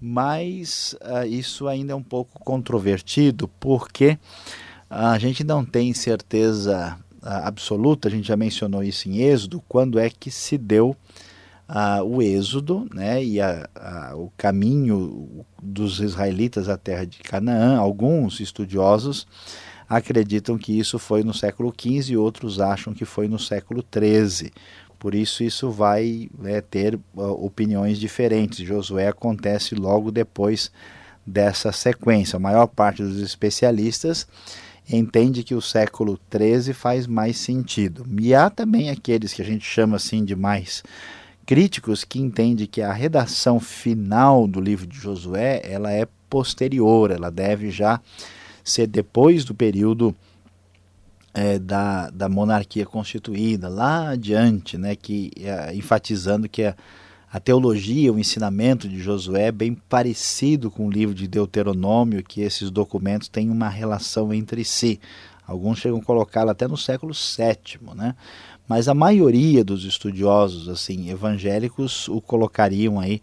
Mas 0.00 0.94
uh, 1.00 1.26
isso 1.26 1.66
ainda 1.66 1.92
é 1.92 1.96
um 1.96 2.02
pouco 2.02 2.38
controvertido, 2.40 3.48
porque 3.58 4.18
a 4.90 5.18
gente 5.18 5.42
não 5.42 5.64
tem 5.64 5.94
certeza 5.94 6.98
uh, 7.22 7.26
absoluta, 7.26 8.08
a 8.08 8.10
gente 8.10 8.28
já 8.28 8.36
mencionou 8.36 8.82
isso 8.82 9.08
em 9.08 9.22
Êxodo, 9.22 9.62
quando 9.66 9.98
é 9.98 10.10
que 10.10 10.30
se 10.30 10.58
deu 10.58 10.94
uh, 11.68 12.04
o 12.04 12.22
êxodo 12.22 12.86
né, 12.92 13.22
e 13.22 13.40
a, 13.40 13.68
a, 13.74 14.16
o 14.16 14.30
caminho 14.36 15.44
dos 15.62 16.00
israelitas 16.00 16.68
à 16.68 16.76
terra 16.76 17.04
de 17.04 17.18
Canaã. 17.18 17.78
Alguns 17.78 18.40
estudiosos 18.40 19.26
acreditam 19.88 20.58
que 20.58 20.78
isso 20.78 20.98
foi 20.98 21.22
no 21.22 21.32
século 21.34 21.72
XV 21.72 22.12
e 22.12 22.16
outros 22.16 22.60
acham 22.60 22.92
que 22.92 23.04
foi 23.04 23.28
no 23.28 23.38
século 23.38 23.82
XIII. 23.82 24.52
Por 24.98 25.14
isso, 25.14 25.44
isso 25.44 25.70
vai 25.70 26.28
né, 26.38 26.60
ter 26.60 26.96
uh, 27.14 27.22
opiniões 27.44 27.98
diferentes. 27.98 28.66
Josué 28.66 29.08
acontece 29.08 29.74
logo 29.74 30.10
depois 30.10 30.70
dessa 31.26 31.70
sequência. 31.72 32.36
A 32.36 32.40
maior 32.40 32.66
parte 32.66 33.02
dos 33.02 33.20
especialistas 33.20 34.26
entende 34.88 35.42
que 35.42 35.54
o 35.54 35.60
século 35.60 36.18
XIII 36.32 36.72
faz 36.72 37.06
mais 37.06 37.36
sentido. 37.36 38.06
E 38.20 38.34
há 38.34 38.48
também 38.48 38.90
aqueles 38.90 39.32
que 39.32 39.42
a 39.42 39.44
gente 39.44 39.64
chama 39.64 39.96
assim 39.96 40.24
de 40.24 40.34
mais 40.34 40.82
críticos 41.44 42.02
que 42.02 42.20
entendem 42.20 42.66
que 42.66 42.82
a 42.82 42.92
redação 42.92 43.60
final 43.60 44.48
do 44.48 44.60
livro 44.60 44.86
de 44.86 44.98
Josué 44.98 45.60
ela 45.64 45.92
é 45.92 46.06
posterior, 46.28 47.12
ela 47.12 47.30
deve 47.30 47.70
já 47.70 48.00
ser 48.66 48.88
depois 48.88 49.44
do 49.44 49.54
período 49.54 50.14
é, 51.32 51.58
da, 51.58 52.10
da 52.10 52.28
monarquia 52.28 52.84
constituída, 52.84 53.68
lá 53.68 54.10
adiante, 54.10 54.76
né, 54.76 54.96
que, 54.96 55.30
é, 55.40 55.74
enfatizando 55.74 56.48
que 56.48 56.64
a, 56.64 56.74
a 57.30 57.38
teologia, 57.38 58.12
o 58.12 58.18
ensinamento 58.18 58.88
de 58.88 58.98
Josué 58.98 59.44
é 59.44 59.52
bem 59.52 59.74
parecido 59.88 60.70
com 60.70 60.86
o 60.86 60.90
livro 60.90 61.14
de 61.14 61.28
Deuteronômio, 61.28 62.24
que 62.24 62.40
esses 62.40 62.70
documentos 62.70 63.28
têm 63.28 63.50
uma 63.50 63.68
relação 63.68 64.34
entre 64.34 64.64
si. 64.64 64.98
Alguns 65.46 65.78
chegam 65.78 66.00
a 66.00 66.02
colocá-lo 66.02 66.50
até 66.50 66.66
no 66.66 66.76
século 66.76 67.12
VII, 67.14 67.94
né? 67.94 68.16
mas 68.66 68.88
a 68.88 68.94
maioria 68.94 69.62
dos 69.62 69.84
estudiosos 69.84 70.68
assim 70.68 71.08
evangélicos 71.08 72.08
o 72.08 72.20
colocariam 72.20 72.98
aí 72.98 73.22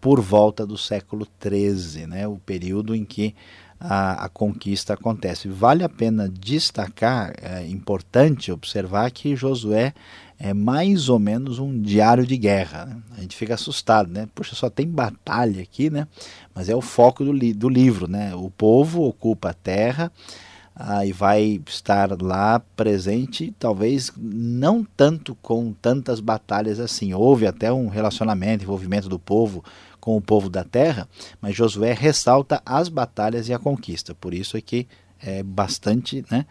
por 0.00 0.20
volta 0.20 0.66
do 0.66 0.78
século 0.78 1.28
XIII, 1.40 2.06
né, 2.06 2.26
o 2.26 2.38
período 2.38 2.94
em 2.94 3.04
que 3.04 3.34
a, 3.80 4.26
a 4.26 4.28
conquista 4.28 4.92
acontece. 4.92 5.48
Vale 5.48 5.82
a 5.82 5.88
pena 5.88 6.28
destacar, 6.28 7.32
é 7.40 7.66
importante 7.66 8.52
observar 8.52 9.10
que 9.10 9.34
Josué 9.34 9.94
é 10.38 10.52
mais 10.52 11.08
ou 11.08 11.18
menos 11.18 11.58
um 11.58 11.80
diário 11.80 12.26
de 12.26 12.36
guerra. 12.36 12.86
Né? 12.86 12.96
A 13.16 13.20
gente 13.22 13.36
fica 13.36 13.54
assustado, 13.54 14.10
né? 14.10 14.28
Poxa, 14.34 14.54
só 14.54 14.70
tem 14.70 14.88
batalha 14.88 15.62
aqui, 15.62 15.90
né? 15.90 16.06
Mas 16.54 16.68
é 16.68 16.74
o 16.74 16.80
foco 16.80 17.24
do, 17.24 17.32
li 17.32 17.52
do 17.52 17.68
livro, 17.68 18.08
né? 18.08 18.34
O 18.34 18.50
povo 18.50 19.02
ocupa 19.02 19.50
a 19.50 19.54
terra, 19.54 20.10
ah, 20.82 21.04
e 21.04 21.12
vai 21.12 21.60
estar 21.66 22.10
lá 22.22 22.58
presente, 22.74 23.54
talvez 23.58 24.10
não 24.16 24.82
tanto 24.82 25.34
com 25.42 25.74
tantas 25.74 26.20
batalhas 26.20 26.80
assim. 26.80 27.12
Houve 27.12 27.46
até 27.46 27.70
um 27.70 27.88
relacionamento, 27.88 28.64
envolvimento 28.64 29.06
do 29.06 29.18
povo 29.18 29.62
com 30.00 30.16
o 30.16 30.22
povo 30.22 30.48
da 30.48 30.64
terra, 30.64 31.06
mas 31.38 31.54
Josué 31.54 31.92
ressalta 31.92 32.62
as 32.64 32.88
batalhas 32.88 33.46
e 33.46 33.52
a 33.52 33.58
conquista. 33.58 34.14
Por 34.14 34.32
isso 34.32 34.56
é 34.56 34.62
que 34.62 34.88
é 35.22 35.42
bastante, 35.42 36.24
né? 36.30 36.46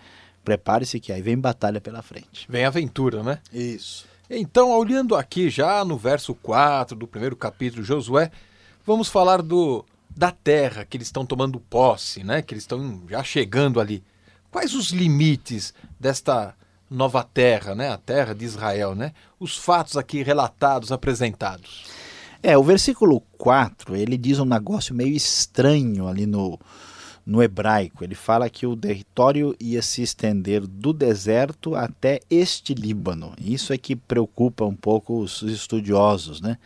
Prepare-se 0.46 1.00
que 1.00 1.12
aí 1.12 1.24
vem 1.24 1.36
batalha 1.36 1.82
pela 1.82 2.04
frente. 2.04 2.46
Vem 2.48 2.66
aventura, 2.66 3.24
né? 3.24 3.40
Isso. 3.52 4.06
Então, 4.30 4.70
olhando 4.70 5.16
aqui 5.16 5.50
já 5.50 5.84
no 5.84 5.98
verso 5.98 6.36
4 6.36 6.96
do 6.96 7.08
primeiro 7.08 7.36
capítulo 7.36 7.82
de 7.82 7.88
Josué, 7.88 8.30
vamos 8.86 9.10
falar 9.10 9.42
do 9.42 9.84
da 10.16 10.32
terra 10.32 10.86
que 10.86 10.98
eles 10.98 11.08
estão 11.08 11.26
tomando 11.26 11.60
posse, 11.60 12.24
né? 12.24 12.44
Que 12.44 12.54
eles 12.54 12.64
estão 12.64 13.02
já 13.10 13.24
chegando 13.24 13.80
ali. 13.80 14.04
Quais 14.52 14.74
os 14.74 14.90
limites 14.90 15.74
desta 16.00 16.56
nova 16.90 17.24
terra, 17.24 17.76
né? 17.76 17.90
A 17.90 17.98
terra 17.98 18.34
de 18.34 18.46
Israel, 18.46 18.96
né? 18.96 19.14
Os 19.40 19.56
fatos 19.56 19.96
aqui 19.96 20.24
relatados, 20.24 20.92
apresentados. 20.92 21.86
É, 22.42 22.58
o 22.58 22.64
versículo 22.64 23.22
4, 23.38 23.96
ele 23.96 24.18
diz 24.18 24.40
um 24.40 24.46
negócio 24.46 24.96
meio 24.96 25.16
estranho 25.16 26.08
ali 26.08 26.26
no, 26.26 26.58
no 27.26 27.44
hebraico. 27.44 28.04
Ele 28.04 28.16
fala 28.16 28.50
que 28.50 28.66
o 28.66 28.76
território 28.76 29.56
ia 29.60 29.82
se 29.82 30.02
estender 30.02 30.66
do 30.66 30.94
deserto 30.94 31.76
até 31.76 32.22
este 32.30 32.74
Líbano. 32.74 33.34
Isso 33.40 33.74
é 33.74 33.78
que 33.78 33.96
preocupa 33.96 34.66
um 34.66 34.76
pouco 34.76 35.20
os 35.20 35.42
estudiosos, 35.42 36.42
né? 36.42 36.58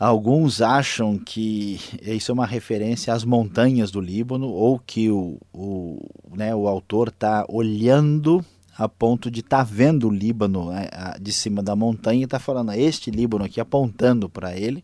Alguns 0.00 0.62
acham 0.62 1.18
que 1.18 1.78
isso 2.00 2.32
é 2.32 2.34
uma 2.34 2.46
referência 2.46 3.12
às 3.12 3.22
montanhas 3.22 3.90
do 3.90 4.00
Líbano 4.00 4.48
ou 4.48 4.78
que 4.78 5.10
o, 5.10 5.36
o, 5.52 6.02
né, 6.34 6.54
o 6.54 6.66
autor 6.66 7.08
está 7.08 7.44
olhando 7.50 8.42
a 8.78 8.88
ponto 8.88 9.30
de 9.30 9.40
estar 9.40 9.58
tá 9.58 9.62
vendo 9.62 10.08
o 10.08 10.10
Líbano 10.10 10.70
né, 10.70 10.88
de 11.20 11.30
cima 11.30 11.62
da 11.62 11.76
montanha 11.76 12.22
e 12.22 12.24
está 12.24 12.38
falando 12.38 12.72
este 12.72 13.10
Líbano 13.10 13.44
aqui 13.44 13.60
apontando 13.60 14.26
para 14.26 14.56
ele. 14.56 14.82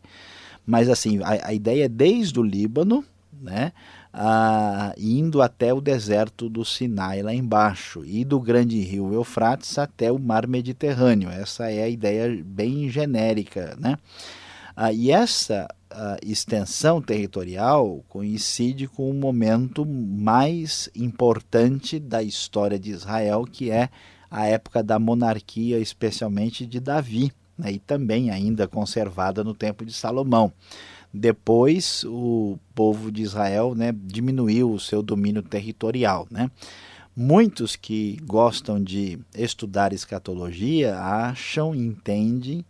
Mas 0.67 0.87
assim, 0.87 1.19
a, 1.23 1.49
a, 1.49 1.55
ideia 1.55 1.87
é 1.87 1.89
desde 1.89 2.39
o 2.39 2.43
Líbano, 2.43 3.03
né, 3.41 3.73
a, 4.13 4.93
indo 4.99 5.41
até 5.41 5.73
o 5.73 5.81
deserto 5.81 6.47
do 6.47 6.63
Sinai 6.63 7.23
lá 7.23 7.33
embaixo 7.33 8.05
e 8.05 8.23
do 8.23 8.39
grande 8.39 8.79
rio 8.81 9.15
Eufrates 9.15 9.79
até 9.79 10.13
o 10.13 10.19
mar 10.19 10.47
Mediterrâneo. 10.47 11.31
Essa 11.31 11.71
é 11.71 11.85
a 11.85 11.89
ideia 11.89 12.39
bem 12.45 12.91
genérica, 12.91 13.75
né? 13.81 13.97
Ah, 14.77 14.93
e 14.93 15.11
essa 15.11 15.67
ah, 15.91 16.19
extensão 16.23 17.01
territorial 17.01 18.05
coincide 18.11 18.87
com 18.87 19.11
o 19.11 19.15
momento 19.15 19.87
mais 19.87 20.91
importante 20.95 21.99
da 21.99 22.23
história 22.23 22.79
de 22.79 22.91
Israel, 22.91 23.45
que 23.51 23.71
é 23.71 23.89
a 24.31 24.45
época 24.45 24.83
da 24.83 24.99
monarquia, 24.99 25.79
especialmente 25.79 26.67
de 26.67 26.79
Davi, 26.79 27.33
né, 27.57 27.73
e 27.73 27.79
também 27.79 28.31
ainda 28.31 28.69
conservada 28.69 29.43
no 29.43 29.55
tempo 29.55 29.83
de 29.87 29.95
Salomão. 29.95 30.53
Depois, 31.15 32.05
o 32.05 32.59
povo 32.75 33.11
de 33.11 33.23
Israel 33.23 33.75
né, 33.75 33.95
diminuiu 34.05 34.71
o 34.71 34.79
seu 34.79 35.03
domínio 35.03 35.41
territorial. 35.41 36.27
Né? 36.31 36.51
Muitos 37.17 37.77
que 37.77 38.19
gostam 38.25 38.83
de 38.83 39.19
estudar 39.35 39.95
escatologia 39.95 40.99
acham, 40.99 41.75
entendem 41.75 42.63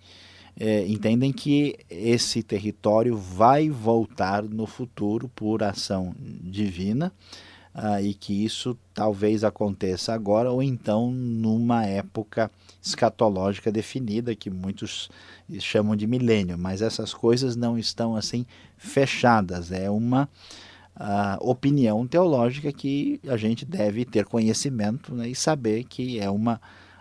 é, 0.58 0.86
entendem 0.86 1.32
que 1.32 1.76
esse 1.90 2.42
território 2.42 3.16
vai 3.16 3.68
voltar 3.68 4.42
no 4.42 4.66
futuro 4.66 5.28
por 5.34 5.62
ação 5.62 6.14
divina 6.18 7.12
ah, 7.74 8.00
e 8.00 8.14
que 8.14 8.42
isso 8.42 8.76
talvez 8.94 9.44
aconteça 9.44 10.14
agora 10.14 10.50
ou 10.50 10.62
então 10.62 11.10
numa 11.10 11.84
época 11.84 12.50
escatológica 12.82 13.70
definida 13.70 14.34
que 14.34 14.48
muitos 14.48 15.10
chamam 15.60 15.94
de 15.94 16.06
milênio, 16.06 16.56
mas 16.56 16.80
essas 16.80 17.12
coisas 17.12 17.54
não 17.54 17.78
estão 17.78 18.16
assim 18.16 18.46
fechadas, 18.78 19.70
é 19.70 19.90
uma 19.90 20.26
ah, 20.94 21.36
opinião 21.42 22.06
teológica 22.06 22.72
que 22.72 23.20
a 23.28 23.36
gente 23.36 23.66
deve 23.66 24.06
ter 24.06 24.24
conhecimento 24.24 25.14
né, 25.14 25.28
e 25.28 25.34
saber 25.34 25.84
que 25.84 26.18
é 26.18 26.30
uma, 26.30 26.58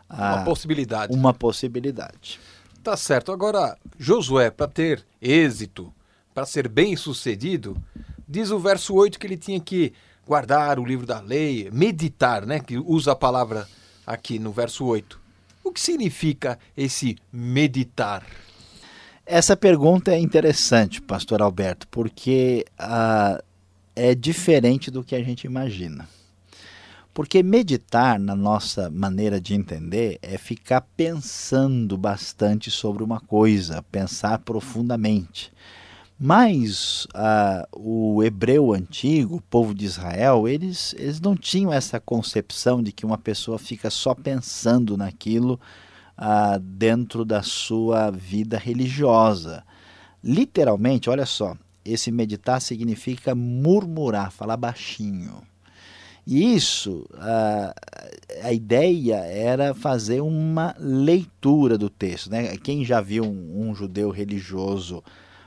uma 0.10 0.44
possibilidade. 0.44 1.13
Uma 1.13 1.34
possibilidade. 1.34 2.38
Tá 2.86 2.95
certo. 2.95 3.32
Agora, 3.32 3.76
Josué, 3.98 4.52
para 4.52 4.67
ter 4.67 5.04
êxito, 5.19 5.91
para 6.36 6.45
ser 6.45 6.67
bem 6.67 6.95
sucedido, 6.95 7.76
diz 8.30 8.52
o 8.52 8.60
verso 8.60 8.93
8 8.93 9.17
que 9.17 9.26
ele 9.26 9.38
tinha 9.38 9.60
que 9.60 9.91
guardar 10.24 10.78
o 10.78 10.86
livro 10.86 11.04
da 11.04 11.19
lei, 11.19 11.67
meditar, 11.74 12.45
né? 12.45 12.60
Que 12.60 12.78
usa 12.78 13.13
a 13.13 13.15
palavra 13.15 13.67
aqui 14.06 14.38
no 14.38 14.52
verso 14.52 14.86
8. 14.86 15.19
O 15.63 15.71
que 15.71 15.82
significa 15.82 16.60
esse 16.78 17.17
meditar? 17.34 18.24
Essa 19.26 19.58
pergunta 19.58 20.12
é 20.12 20.19
interessante, 20.19 21.02
pastor 21.02 21.41
Alberto, 21.41 21.88
porque 21.88 22.67
uh, 22.80 23.43
é 23.95 24.13
diferente 24.13 24.91
do 24.91 25.04
que 25.04 25.15
a 25.15 25.24
gente 25.24 25.45
imagina. 25.45 26.08
Porque 27.15 27.41
meditar, 27.41 28.19
na 28.19 28.36
nossa 28.36 28.89
maneira 28.89 29.39
de 29.39 29.54
entender, 29.54 30.19
é 30.21 30.38
ficar 30.38 30.82
pensando 30.82 31.97
bastante 31.97 32.69
sobre 32.69 33.01
uma 33.01 33.21
coisa, 33.21 33.82
pensar 33.84 34.39
profundamente. 34.39 35.49
Mas 36.19 37.06
uh, 37.15 37.65
o 37.71 38.21
hebreu 38.21 38.73
antigo, 38.73 39.38
o 39.38 39.41
povo 39.41 39.73
de 39.73 39.86
Israel, 39.86 40.45
eles, 40.45 40.93
eles 40.97 41.21
não 41.21 41.38
tinham 41.38 41.71
essa 41.71 42.01
concepção 42.01 42.84
de 42.84 42.91
que 42.91 43.06
uma 43.06 43.17
pessoa 43.17 43.58
fica 43.58 43.89
só 43.89 44.13
pensando 44.13 44.97
naquilo 44.97 45.58
uh, 46.19 46.60
dentro 46.60 47.23
da 47.23 47.41
sua 47.41 48.12
vida 48.12 48.58
religiosa. 48.58 49.63
Literalmente, 50.21 51.10
olha 51.10 51.25
só, 51.25 51.56
esse 51.86 52.12
meditar 52.12 52.60
significa 52.60 53.34
murmurar, 53.34 54.32
falar 54.34 54.58
baixinho. 54.58 55.41
E 56.26 56.56
isso, 56.56 57.08
a, 57.16 57.76
a 58.42 58.52
ideia 58.52 59.18
era 59.18 59.74
fazer 59.76 60.22
uma 60.22 60.76
leitura 60.80 61.78
do 61.78 61.90
texto. 61.90 62.32
Né? 62.32 62.58
Quem 62.58 62.84
já 62.84 63.00
viu 63.00 63.24
um, 63.24 63.70
um 63.70 63.76
judeu 63.76 64.10
religioso 64.10 65.04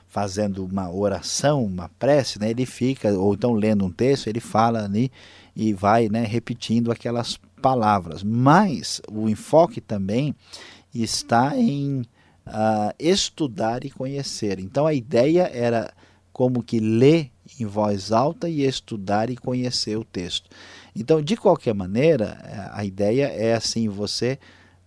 fazendo 0.07 0.65
uma 0.65 0.89
oração, 0.91 1.63
uma 1.63 1.89
prece, 1.99 2.39
né? 2.39 2.49
ele 2.49 2.65
fica, 2.65 3.11
ou 3.13 3.33
então 3.33 3.53
lendo 3.53 3.85
um 3.85 3.91
texto, 3.91 4.27
ele 4.27 4.39
fala 4.39 4.85
ali 4.85 5.11
e 5.55 5.73
vai 5.73 6.09
né, 6.09 6.23
repetindo 6.25 6.91
aquelas 6.91 7.37
palavras. 7.61 8.23
Mas 8.23 9.01
o 9.11 9.29
enfoque 9.29 9.81
também 9.81 10.33
está 10.93 11.55
em 11.57 12.01
uh, 12.47 12.93
estudar 12.97 13.85
e 13.85 13.89
conhecer. 13.89 14.59
Então 14.59 14.87
a 14.87 14.93
ideia 14.93 15.49
era 15.53 15.93
como 16.31 16.63
que 16.63 16.79
ler 16.79 17.29
em 17.59 17.65
voz 17.65 18.11
alta 18.11 18.49
e 18.49 18.63
estudar 18.63 19.29
e 19.29 19.37
conhecer 19.37 19.97
o 19.97 20.03
texto. 20.03 20.49
Então, 20.95 21.21
de 21.21 21.37
qualquer 21.37 21.73
maneira, 21.73 22.37
eh, 22.43 22.69
a 22.71 22.83
ideia 22.83 23.27
é 23.27 23.53
assim 23.53 23.87
você 23.87 24.37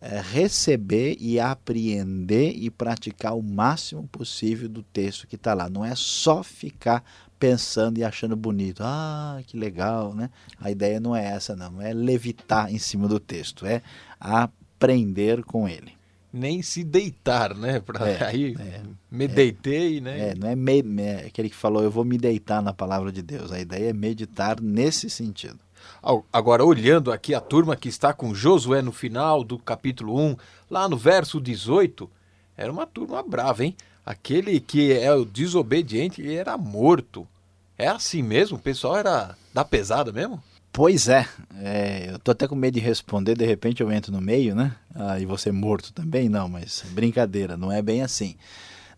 é, 0.01 0.20
receber 0.20 1.16
e 1.20 1.38
apreender 1.38 2.57
e 2.57 2.68
praticar 2.68 3.37
o 3.37 3.42
máximo 3.42 4.09
possível 4.09 4.68
do 4.68 4.83
texto 4.83 5.29
que 5.29 5.37
está 5.37 5.55
lá. 5.55 5.70
Não 5.70 5.85
é 5.85 5.94
só 5.94 6.42
ficar 6.42 7.05
pensando 7.38 7.98
e 7.98 8.05
achando 8.05 8.35
bonito. 8.35 8.83
Ah, 8.85 9.40
que 9.46 9.57
legal, 9.57 10.12
né? 10.12 10.29
A 10.61 10.72
ideia 10.72 10.98
não 10.98 11.14
é 11.14 11.25
essa, 11.25 11.55
não. 11.55 11.81
É 11.81 11.94
levitar 11.94 12.72
em 12.72 12.79
cima 12.79 13.07
do 13.07 13.20
texto, 13.20 13.64
é 13.64 13.81
aprender 14.18 15.44
com 15.44 15.68
ele 15.68 16.01
nem 16.32 16.62
se 16.62 16.82
deitar, 16.82 17.54
né? 17.54 17.80
Pra, 17.80 18.08
é, 18.08 18.24
aí 18.24 18.56
é, 18.58 18.80
me 19.10 19.26
é, 19.26 19.28
deitei, 19.28 20.00
né? 20.00 20.30
É, 20.30 20.34
não 20.34 20.48
é, 20.48 20.56
me, 20.56 21.02
é 21.02 21.26
aquele 21.26 21.50
que 21.50 21.56
falou 21.56 21.82
eu 21.82 21.90
vou 21.90 22.04
me 22.04 22.16
deitar 22.16 22.62
na 22.62 22.72
palavra 22.72 23.12
de 23.12 23.22
Deus. 23.22 23.52
A 23.52 23.60
ideia 23.60 23.90
é 23.90 23.92
meditar 23.92 24.60
nesse 24.60 25.10
sentido. 25.10 25.58
Agora, 26.32 26.64
olhando 26.64 27.12
aqui 27.12 27.34
a 27.34 27.40
turma 27.40 27.76
que 27.76 27.88
está 27.88 28.12
com 28.12 28.34
Josué 28.34 28.82
no 28.82 28.92
final 28.92 29.44
do 29.44 29.58
capítulo 29.58 30.18
1, 30.18 30.36
lá 30.70 30.88
no 30.88 30.96
verso 30.96 31.40
18, 31.40 32.08
era 32.56 32.72
uma 32.72 32.86
turma 32.86 33.22
brava, 33.22 33.64
hein? 33.64 33.76
Aquele 34.04 34.58
que 34.58 34.92
é 34.92 35.12
o 35.12 35.24
desobediente, 35.24 36.20
ele 36.20 36.34
era 36.34 36.56
morto. 36.56 37.26
É 37.78 37.86
assim 37.86 38.22
mesmo? 38.22 38.56
O 38.56 38.60
pessoal 38.60 38.96
era 38.96 39.36
da 39.54 39.64
pesada 39.64 40.12
mesmo? 40.12 40.42
Pois 40.72 41.06
é, 41.06 41.28
é, 41.61 42.08
eu 42.11 42.18
tô 42.18 42.30
até 42.30 42.48
com 42.48 42.54
medo 42.54 42.74
de 42.74 42.80
responder, 42.80 43.37
de 43.37 43.44
repente 43.44 43.82
eu 43.82 43.92
entro 43.92 44.11
no 44.11 44.22
meio, 44.22 44.54
né? 44.54 44.74
Ah, 44.94 45.20
e 45.20 45.26
você 45.26 45.52
morto 45.52 45.92
também? 45.92 46.30
Não, 46.30 46.48
mas 46.48 46.82
brincadeira, 46.92 47.58
não 47.58 47.70
é 47.70 47.82
bem 47.82 48.00
assim. 48.00 48.37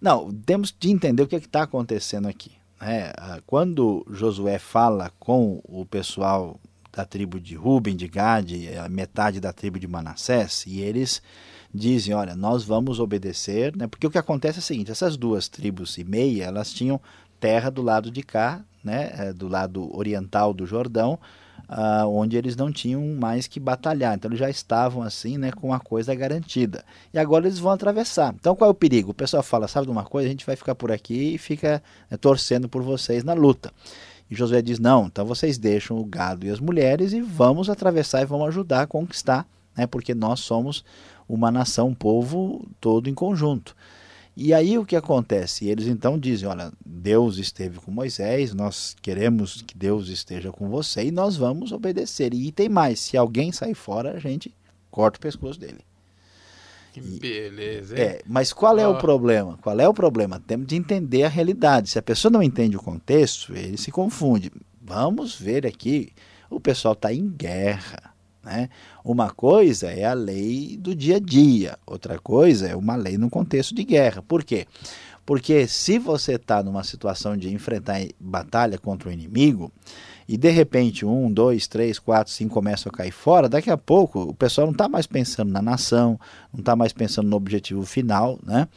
Não, 0.01 0.33
temos 0.33 0.73
de 0.79 0.93
entender 0.93 1.25
o 1.25 1.27
que 1.27 1.35
é 1.35 1.39
está 1.39 1.65
acontecendo 1.65 2.29
aqui. 2.29 2.53
Né? 2.81 3.13
Ah, 3.19 3.41
quando 3.45 4.07
Josué 4.09 4.57
fala 4.57 5.11
com 5.19 5.61
o 5.65 5.85
pessoal 5.85 6.61
da 6.93 7.05
tribo 7.05 7.41
de 7.41 7.57
Ruben, 7.57 7.97
de 7.97 8.07
Gade, 8.07 8.69
metade 8.89 9.41
da 9.41 9.53
tribo 9.53 9.77
de 9.77 9.89
Manassés, 9.89 10.63
e 10.69 10.81
eles 10.81 11.21
dizem, 11.75 12.15
olha, 12.15 12.37
nós 12.37 12.63
vamos 12.63 13.01
obedecer, 13.01 13.77
né? 13.77 13.89
Porque 13.89 14.07
o 14.07 14.11
que 14.11 14.19
acontece 14.19 14.59
é 14.59 14.61
o 14.61 14.63
seguinte, 14.63 14.93
essas 14.93 15.17
duas 15.17 15.49
tribos 15.49 15.99
e 15.99 16.05
meia, 16.05 16.45
elas 16.45 16.73
tinham 16.73 17.01
terra 17.41 17.69
do 17.69 17.83
lado 17.83 18.13
de 18.13 18.23
cá, 18.23 18.63
né? 18.83 19.13
Eh, 19.19 19.33
do 19.33 19.49
lado 19.49 19.93
oriental 19.97 20.55
do 20.55 20.65
Jordão, 20.65 21.19
uh, 21.69 22.07
onde 22.09 22.37
eles 22.37 22.57
não 22.57 22.71
tinham 22.73 23.03
mais 23.15 23.47
que 23.47 23.59
batalhar. 23.59 24.15
Então 24.15 24.29
eles 24.29 24.39
já 24.39 24.51
estavam 24.51 25.03
assim, 25.03 25.39
né, 25.39 25.53
com 25.53 25.73
a 25.73 25.81
coisa 25.81 26.15
garantida. 26.15 26.85
E 27.13 27.19
agora 27.19 27.47
eles 27.47 27.59
vão 27.59 27.73
atravessar. 27.73 28.35
Então 28.39 28.55
qual 28.55 28.69
é 28.69 28.71
o 28.71 28.75
perigo? 28.75 29.11
O 29.11 29.15
pessoal 29.15 29.43
fala, 29.43 29.69
sabe 29.69 29.87
de 29.87 29.93
uma 29.93 30.05
coisa? 30.05 30.29
A 30.29 30.31
gente 30.31 30.47
vai 30.47 30.57
ficar 30.57 30.75
por 30.75 30.93
aqui 30.93 31.35
e 31.35 31.39
fica 31.39 31.83
né, 32.11 32.17
torcendo 32.17 32.69
por 32.69 32.83
vocês 32.83 33.25
na 33.25 33.35
luta. 33.35 33.73
E 34.31 34.35
Josué 34.35 34.63
diz: 34.63 34.79
não, 34.79 35.07
então 35.07 35.25
vocês 35.25 35.59
deixam 35.59 35.99
o 35.99 36.05
gado 36.05 36.47
e 36.47 36.51
as 36.51 36.61
mulheres 36.61 37.13
e 37.13 37.21
vamos 37.21 37.69
atravessar 37.69 38.23
e 38.23 38.27
vamos 38.27 38.49
ajudar 38.49 38.83
a 38.83 38.87
conquistar, 38.87 39.47
né, 39.77 39.87
porque 39.87 40.15
nós 40.15 40.41
somos 40.41 40.85
uma 41.29 41.51
nação, 41.51 41.89
um 41.89 41.95
povo 41.95 42.67
todo 42.81 43.09
em 43.09 43.15
conjunto. 43.15 43.75
E 44.37 44.53
aí 44.53 44.77
o 44.77 44.85
que 44.85 44.97
acontece? 44.97 45.67
Eles 45.69 45.87
então 45.87 46.19
dizem: 46.19 46.49
Olha, 46.49 46.73
Deus 46.85 47.39
esteve 47.39 47.79
com 47.79 47.91
Moisés, 47.91 48.53
nós 48.53 48.97
queremos 49.01 49.63
que 49.63 49.77
Deus 49.77 50.09
esteja 50.09 50.51
com 50.51 50.69
você 50.69 51.05
e 51.05 51.11
nós 51.13 51.37
vamos 51.37 51.71
obedecer. 51.71 52.35
E 52.35 52.51
tem 52.51 52.69
mais: 52.69 52.99
se 52.99 53.17
alguém 53.17 53.53
sair 53.53 53.75
fora, 53.75 54.13
a 54.13 54.19
gente 54.19 54.53
corta 54.91 55.19
o 55.19 55.21
pescoço 55.21 55.61
dele. 55.61 55.81
Que 56.93 57.01
beleza, 57.01 57.97
hein? 57.97 58.03
É, 58.03 58.23
mas 58.27 58.53
qual 58.53 58.79
é 58.79 58.87
oh. 58.87 58.93
o 58.93 58.99
problema? 58.99 59.59
Qual 59.61 59.79
é 59.79 59.89
o 59.89 59.95
problema? 59.95 60.41
Temos 60.45 60.67
de 60.67 60.77
entender 60.77 61.25
a 61.25 61.29
realidade. 61.29 61.91
Se 61.91 61.99
a 61.99 62.03
pessoa 62.03 62.31
não 62.31 62.43
entende 62.43 62.77
o 62.77 62.83
contexto, 62.83 63.55
ele 63.55 63.77
se 63.77 63.91
confunde. 63.91 64.51
Vamos 64.81 65.37
ver 65.37 65.65
aqui: 65.65 66.13
o 66.51 66.59
pessoal 66.59 66.95
está 66.95 67.13
em 67.13 67.29
guerra 67.29 68.14
né? 68.45 68.69
Uma 69.05 69.31
coisa 69.31 69.89
é 69.89 70.05
a 70.05 70.13
lei 70.13 70.77
do 70.77 70.95
dia 70.95 71.17
a 71.17 71.21
dia, 71.21 71.79
outra 71.87 72.19
coisa 72.19 72.69
é 72.69 72.77
uma 72.77 72.97
lei 72.97 73.17
no 73.17 73.31
contexto 73.31 73.75
de 73.75 73.85
guerra. 73.85 74.23
Por 74.23 74.45
quê? 74.45 74.67
Porque 75.27 75.67
se 75.67 75.99
você 75.99 76.35
está 76.35 76.63
numa 76.63 76.85
situação 76.85 77.37
de 77.37 77.53
enfrentar 77.53 78.01
batalha 78.21 78.79
contra 78.79 79.09
o 79.09 79.13
inimigo, 79.13 79.73
e 80.29 80.37
de 80.37 80.51
repente 80.51 81.05
um, 81.05 81.31
dois, 81.31 81.67
três, 81.67 81.99
quatro, 81.99 82.33
cinco 82.33 82.55
começam 82.55 82.91
a 82.93 82.97
cair 82.97 83.11
fora, 83.11 83.49
daqui 83.49 83.71
a 83.71 83.77
pouco 83.77 84.21
o 84.21 84.35
pessoal 84.35 84.67
não 84.67 84.73
está 84.73 84.89
mais 84.89 85.07
pensando 85.07 85.51
na 85.51 85.63
nação, 85.63 86.19
não 86.53 86.61
está 86.61 86.75
mais 86.75 86.93
pensando 86.93 87.29
no 87.29 87.37
objetivo 87.37 87.85
final, 87.85 88.39
né? 88.43 88.69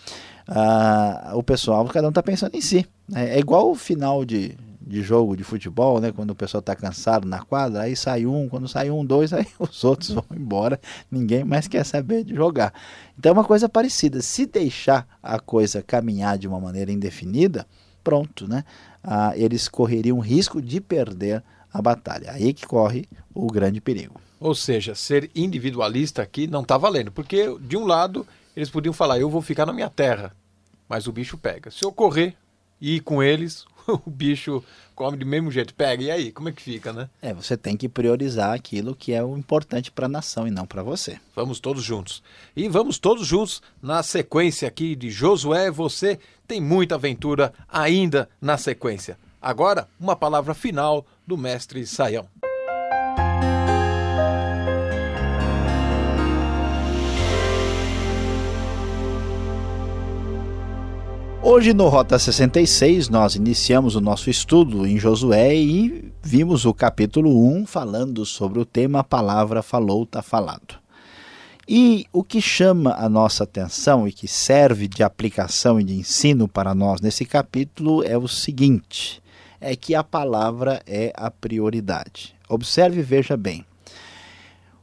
Ah, 0.48 1.32
o 1.36 1.44
pessoal, 1.44 1.86
cada 1.86 2.08
um 2.08 2.10
está 2.10 2.24
pensando 2.24 2.56
em 2.56 2.62
si. 2.62 2.86
Né? 3.08 3.36
É 3.36 3.40
igual 3.40 3.70
o 3.70 3.76
final 3.76 4.24
de, 4.24 4.58
de 4.88 5.02
jogo 5.02 5.36
de 5.36 5.44
futebol, 5.44 6.00
né? 6.00 6.12
Quando 6.12 6.32
o 6.32 6.36
pessoal 6.36 6.60
está 6.60 6.76
cansado 6.76 7.28
na 7.28 7.40
quadra, 7.40 7.82
aí 7.82 7.96
sai 7.96 8.26
um, 8.26 8.48
quando 8.48 8.68
sai 8.68 8.90
um, 8.90 9.06
dois, 9.06 9.34
aí 9.34 9.46
os 9.60 9.84
outros 9.84 10.12
vão 10.12 10.26
embora, 10.32 10.80
ninguém 11.12 11.44
mais 11.44 11.68
quer 11.68 11.86
saber 11.86 12.24
de 12.24 12.34
jogar. 12.34 12.74
Então 13.20 13.32
é 13.32 13.34
uma 13.34 13.44
coisa 13.44 13.68
parecida. 13.68 14.22
Se 14.22 14.46
deixar 14.46 15.08
a 15.22 15.40
coisa 15.40 15.82
caminhar 15.82 16.38
de 16.38 16.48
uma 16.48 16.60
maneira 16.60 16.92
indefinida, 16.92 17.68
pronto, 18.04 18.48
né? 18.48 18.64
Ah, 19.04 19.34
eles 19.36 19.68
correriam 19.68 20.20
risco 20.20 20.62
de 20.62 20.80
perder 20.80 21.44
a 21.72 21.82
batalha. 21.82 22.32
Aí 22.32 22.54
que 22.54 22.66
corre 22.66 23.08
o 23.34 23.48
grande 23.48 23.82
perigo. 23.82 24.20
Ou 24.40 24.56
seja, 24.56 24.96
ser 24.96 25.30
individualista 25.36 26.22
aqui 26.22 26.48
não 26.48 26.62
está 26.62 26.78
valendo, 26.78 27.12
porque 27.12 27.58
de 27.60 27.76
um 27.76 27.86
lado 27.86 28.26
eles 28.56 28.70
podiam 28.70 28.94
falar, 28.94 29.20
eu 29.20 29.30
vou 29.30 29.42
ficar 29.42 29.66
na 29.66 29.74
minha 29.74 29.90
terra, 29.90 30.32
mas 30.88 31.08
o 31.08 31.12
bicho 31.12 31.38
pega. 31.38 31.70
Se 31.70 31.84
eu 31.84 31.92
correr 31.92 32.36
e 32.80 32.96
ir 32.96 33.00
com 33.02 33.22
eles, 33.22 33.66
o 34.06 34.10
bicho 34.10 34.64
come 34.94 35.18
do 35.18 35.26
mesmo 35.26 35.52
jeito. 35.52 35.74
Pega, 35.74 36.04
e 36.04 36.12
aí? 36.12 36.32
Como 36.32 36.50
é 36.50 36.52
que 36.52 36.62
fica, 36.62 36.92
né? 36.92 37.10
É, 37.22 37.34
você 37.34 37.56
tem 37.56 37.78
que 37.78 37.88
priorizar 37.88 38.54
aquilo 38.54 38.96
que 38.96 39.14
é 39.14 39.24
o 39.24 39.38
importante 39.38 39.92
para 39.92 40.06
a 40.06 40.10
nação 40.10 40.48
e 40.48 40.52
não 40.52 40.66
para 40.66 40.84
você. 40.84 41.20
Vamos 41.36 41.60
todos 41.60 41.84
juntos. 41.84 42.22
E 42.56 42.68
vamos 42.68 43.00
todos 43.00 43.26
juntos 43.26 43.62
na 43.82 44.04
sequência 44.04 44.68
aqui 44.68 44.96
de 44.96 45.10
Josué. 45.10 45.72
Você 45.72 46.20
tem 46.48 46.60
muita 46.60 46.96
aventura 46.96 47.54
ainda 47.68 48.30
na 48.42 48.58
sequência. 48.58 49.18
Agora, 49.42 49.88
uma 50.00 50.16
palavra 50.16 50.54
final 50.54 51.06
do 51.26 51.38
mestre 51.38 51.86
Saião. 51.86 52.28
Hoje 61.50 61.74
no 61.74 61.88
Rota 61.88 62.20
66 62.20 63.08
nós 63.08 63.36
iniciamos 63.36 63.96
o 63.96 64.02
nosso 64.02 64.30
estudo 64.30 64.86
em 64.86 65.00
Josué 65.00 65.56
e 65.56 66.12
vimos 66.22 66.66
o 66.66 66.74
capítulo 66.74 67.48
1 67.56 67.66
falando 67.66 68.26
sobre 68.26 68.60
o 68.60 68.66
tema 68.66 69.00
a 69.00 69.04
palavra 69.04 69.62
falou, 69.62 70.04
está 70.04 70.22
falado. 70.22 70.78
E 71.66 72.06
o 72.12 72.22
que 72.22 72.42
chama 72.42 72.96
a 72.96 73.08
nossa 73.08 73.46
atenção 73.46 74.06
e 74.06 74.12
que 74.12 74.28
serve 74.28 74.90
de 74.90 75.04
aplicação 75.04 75.80
e 75.80 75.86
de 75.86 75.96
ensino 75.96 76.50
para 76.50 76.76
nós 76.76 77.00
nesse 77.00 77.24
capítulo 77.24 78.04
é 78.04 78.18
o 78.18 78.28
seguinte: 78.28 79.24
é 79.62 79.74
que 79.74 79.96
a 79.96 80.04
palavra 80.04 80.82
é 80.86 81.14
a 81.16 81.32
prioridade. 81.32 82.36
Observe 82.50 83.00
e 83.00 83.04
veja 83.04 83.38
bem. 83.38 83.66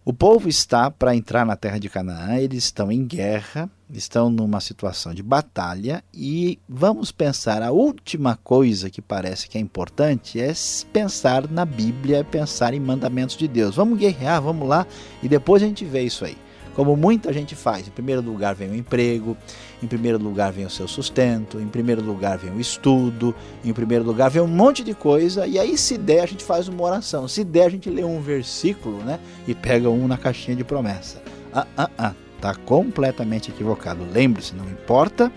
O 0.06 0.12
povo 0.12 0.50
está 0.50 0.90
para 0.90 1.16
entrar 1.16 1.46
na 1.46 1.56
terra 1.56 1.78
de 1.78 1.88
Canaã, 1.88 2.36
eles 2.36 2.64
estão 2.64 2.92
em 2.92 3.06
guerra, 3.06 3.70
estão 3.90 4.28
numa 4.28 4.60
situação 4.60 5.14
de 5.14 5.22
batalha 5.22 6.04
e 6.12 6.58
vamos 6.68 7.10
pensar 7.10 7.62
a 7.62 7.70
última 7.70 8.36
coisa 8.44 8.90
que 8.90 9.00
parece 9.00 9.48
que 9.48 9.56
é 9.56 9.60
importante 9.62 10.38
é 10.38 10.52
pensar 10.92 11.50
na 11.50 11.64
Bíblia, 11.64 12.22
pensar 12.22 12.74
em 12.74 12.80
mandamentos 12.80 13.34
de 13.34 13.48
Deus. 13.48 13.76
Vamos 13.76 13.98
guerrear, 13.98 14.42
vamos 14.42 14.68
lá 14.68 14.86
e 15.22 15.28
depois 15.28 15.62
a 15.62 15.66
gente 15.66 15.86
vê 15.86 16.02
isso 16.02 16.26
aí 16.26 16.36
como 16.74 16.96
muita 16.96 17.32
gente 17.32 17.54
faz. 17.54 17.86
Em 17.88 17.90
primeiro 17.90 18.20
lugar 18.20 18.54
vem 18.54 18.70
o 18.70 18.74
emprego, 18.74 19.36
em 19.82 19.86
primeiro 19.86 20.18
lugar 20.18 20.52
vem 20.52 20.64
o 20.64 20.70
seu 20.70 20.86
sustento, 20.88 21.60
em 21.60 21.68
primeiro 21.68 22.02
lugar 22.02 22.36
vem 22.38 22.52
o 22.52 22.60
estudo, 22.60 23.34
em 23.64 23.72
primeiro 23.72 24.04
lugar 24.04 24.30
vem 24.30 24.42
um 24.42 24.46
monte 24.46 24.82
de 24.82 24.94
coisa, 24.94 25.46
e 25.46 25.58
aí 25.58 25.78
se 25.78 25.96
der 25.96 26.22
a 26.22 26.26
gente 26.26 26.44
faz 26.44 26.68
uma 26.68 26.82
oração, 26.82 27.28
se 27.28 27.44
der 27.44 27.66
a 27.66 27.70
gente 27.70 27.88
lê 27.88 28.04
um 28.04 28.20
versículo, 28.20 28.98
né, 28.98 29.18
e 29.46 29.54
pega 29.54 29.88
um 29.88 30.06
na 30.06 30.16
caixinha 30.16 30.56
de 30.56 30.64
promessa. 30.64 31.22
Ah, 31.52 31.66
ah, 31.76 31.90
ah, 31.96 32.12
tá 32.40 32.54
completamente 32.54 33.50
equivocado. 33.50 34.04
Lembre-se, 34.12 34.54
não 34.54 34.68
importa 34.68 35.32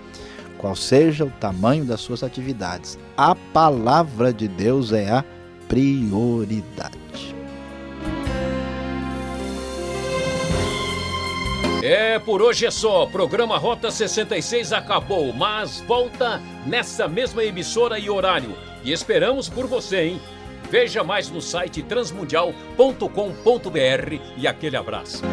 qual 0.57 0.75
seja 0.75 1.23
o 1.23 1.29
tamanho 1.29 1.85
das 1.85 2.01
suas 2.01 2.23
atividades, 2.23 2.97
a 3.15 3.35
palavra 3.35 4.33
de 4.33 4.47
Deus 4.47 4.91
é 4.91 5.09
a 5.09 5.23
prioridade. 5.67 7.06
É, 11.83 12.17
por 12.19 12.41
hoje 12.41 12.65
é 12.65 12.71
só. 12.71 13.05
Programa 13.05 13.57
Rota 13.57 13.91
66 13.91 14.73
acabou, 14.73 15.33
mas 15.33 15.81
volta 15.81 16.41
nessa 16.65 17.07
mesma 17.07 17.43
emissora 17.43 17.99
e 17.99 18.09
horário. 18.09 18.55
E 18.83 18.91
esperamos 18.91 19.49
por 19.49 19.67
você, 19.67 20.01
hein? 20.01 20.21
Veja 20.69 21.03
mais 21.03 21.29
no 21.29 21.41
site 21.41 21.81
transmundial.com.br 21.81 24.21
e 24.35 24.47
aquele 24.47 24.75
abraço. 24.75 25.23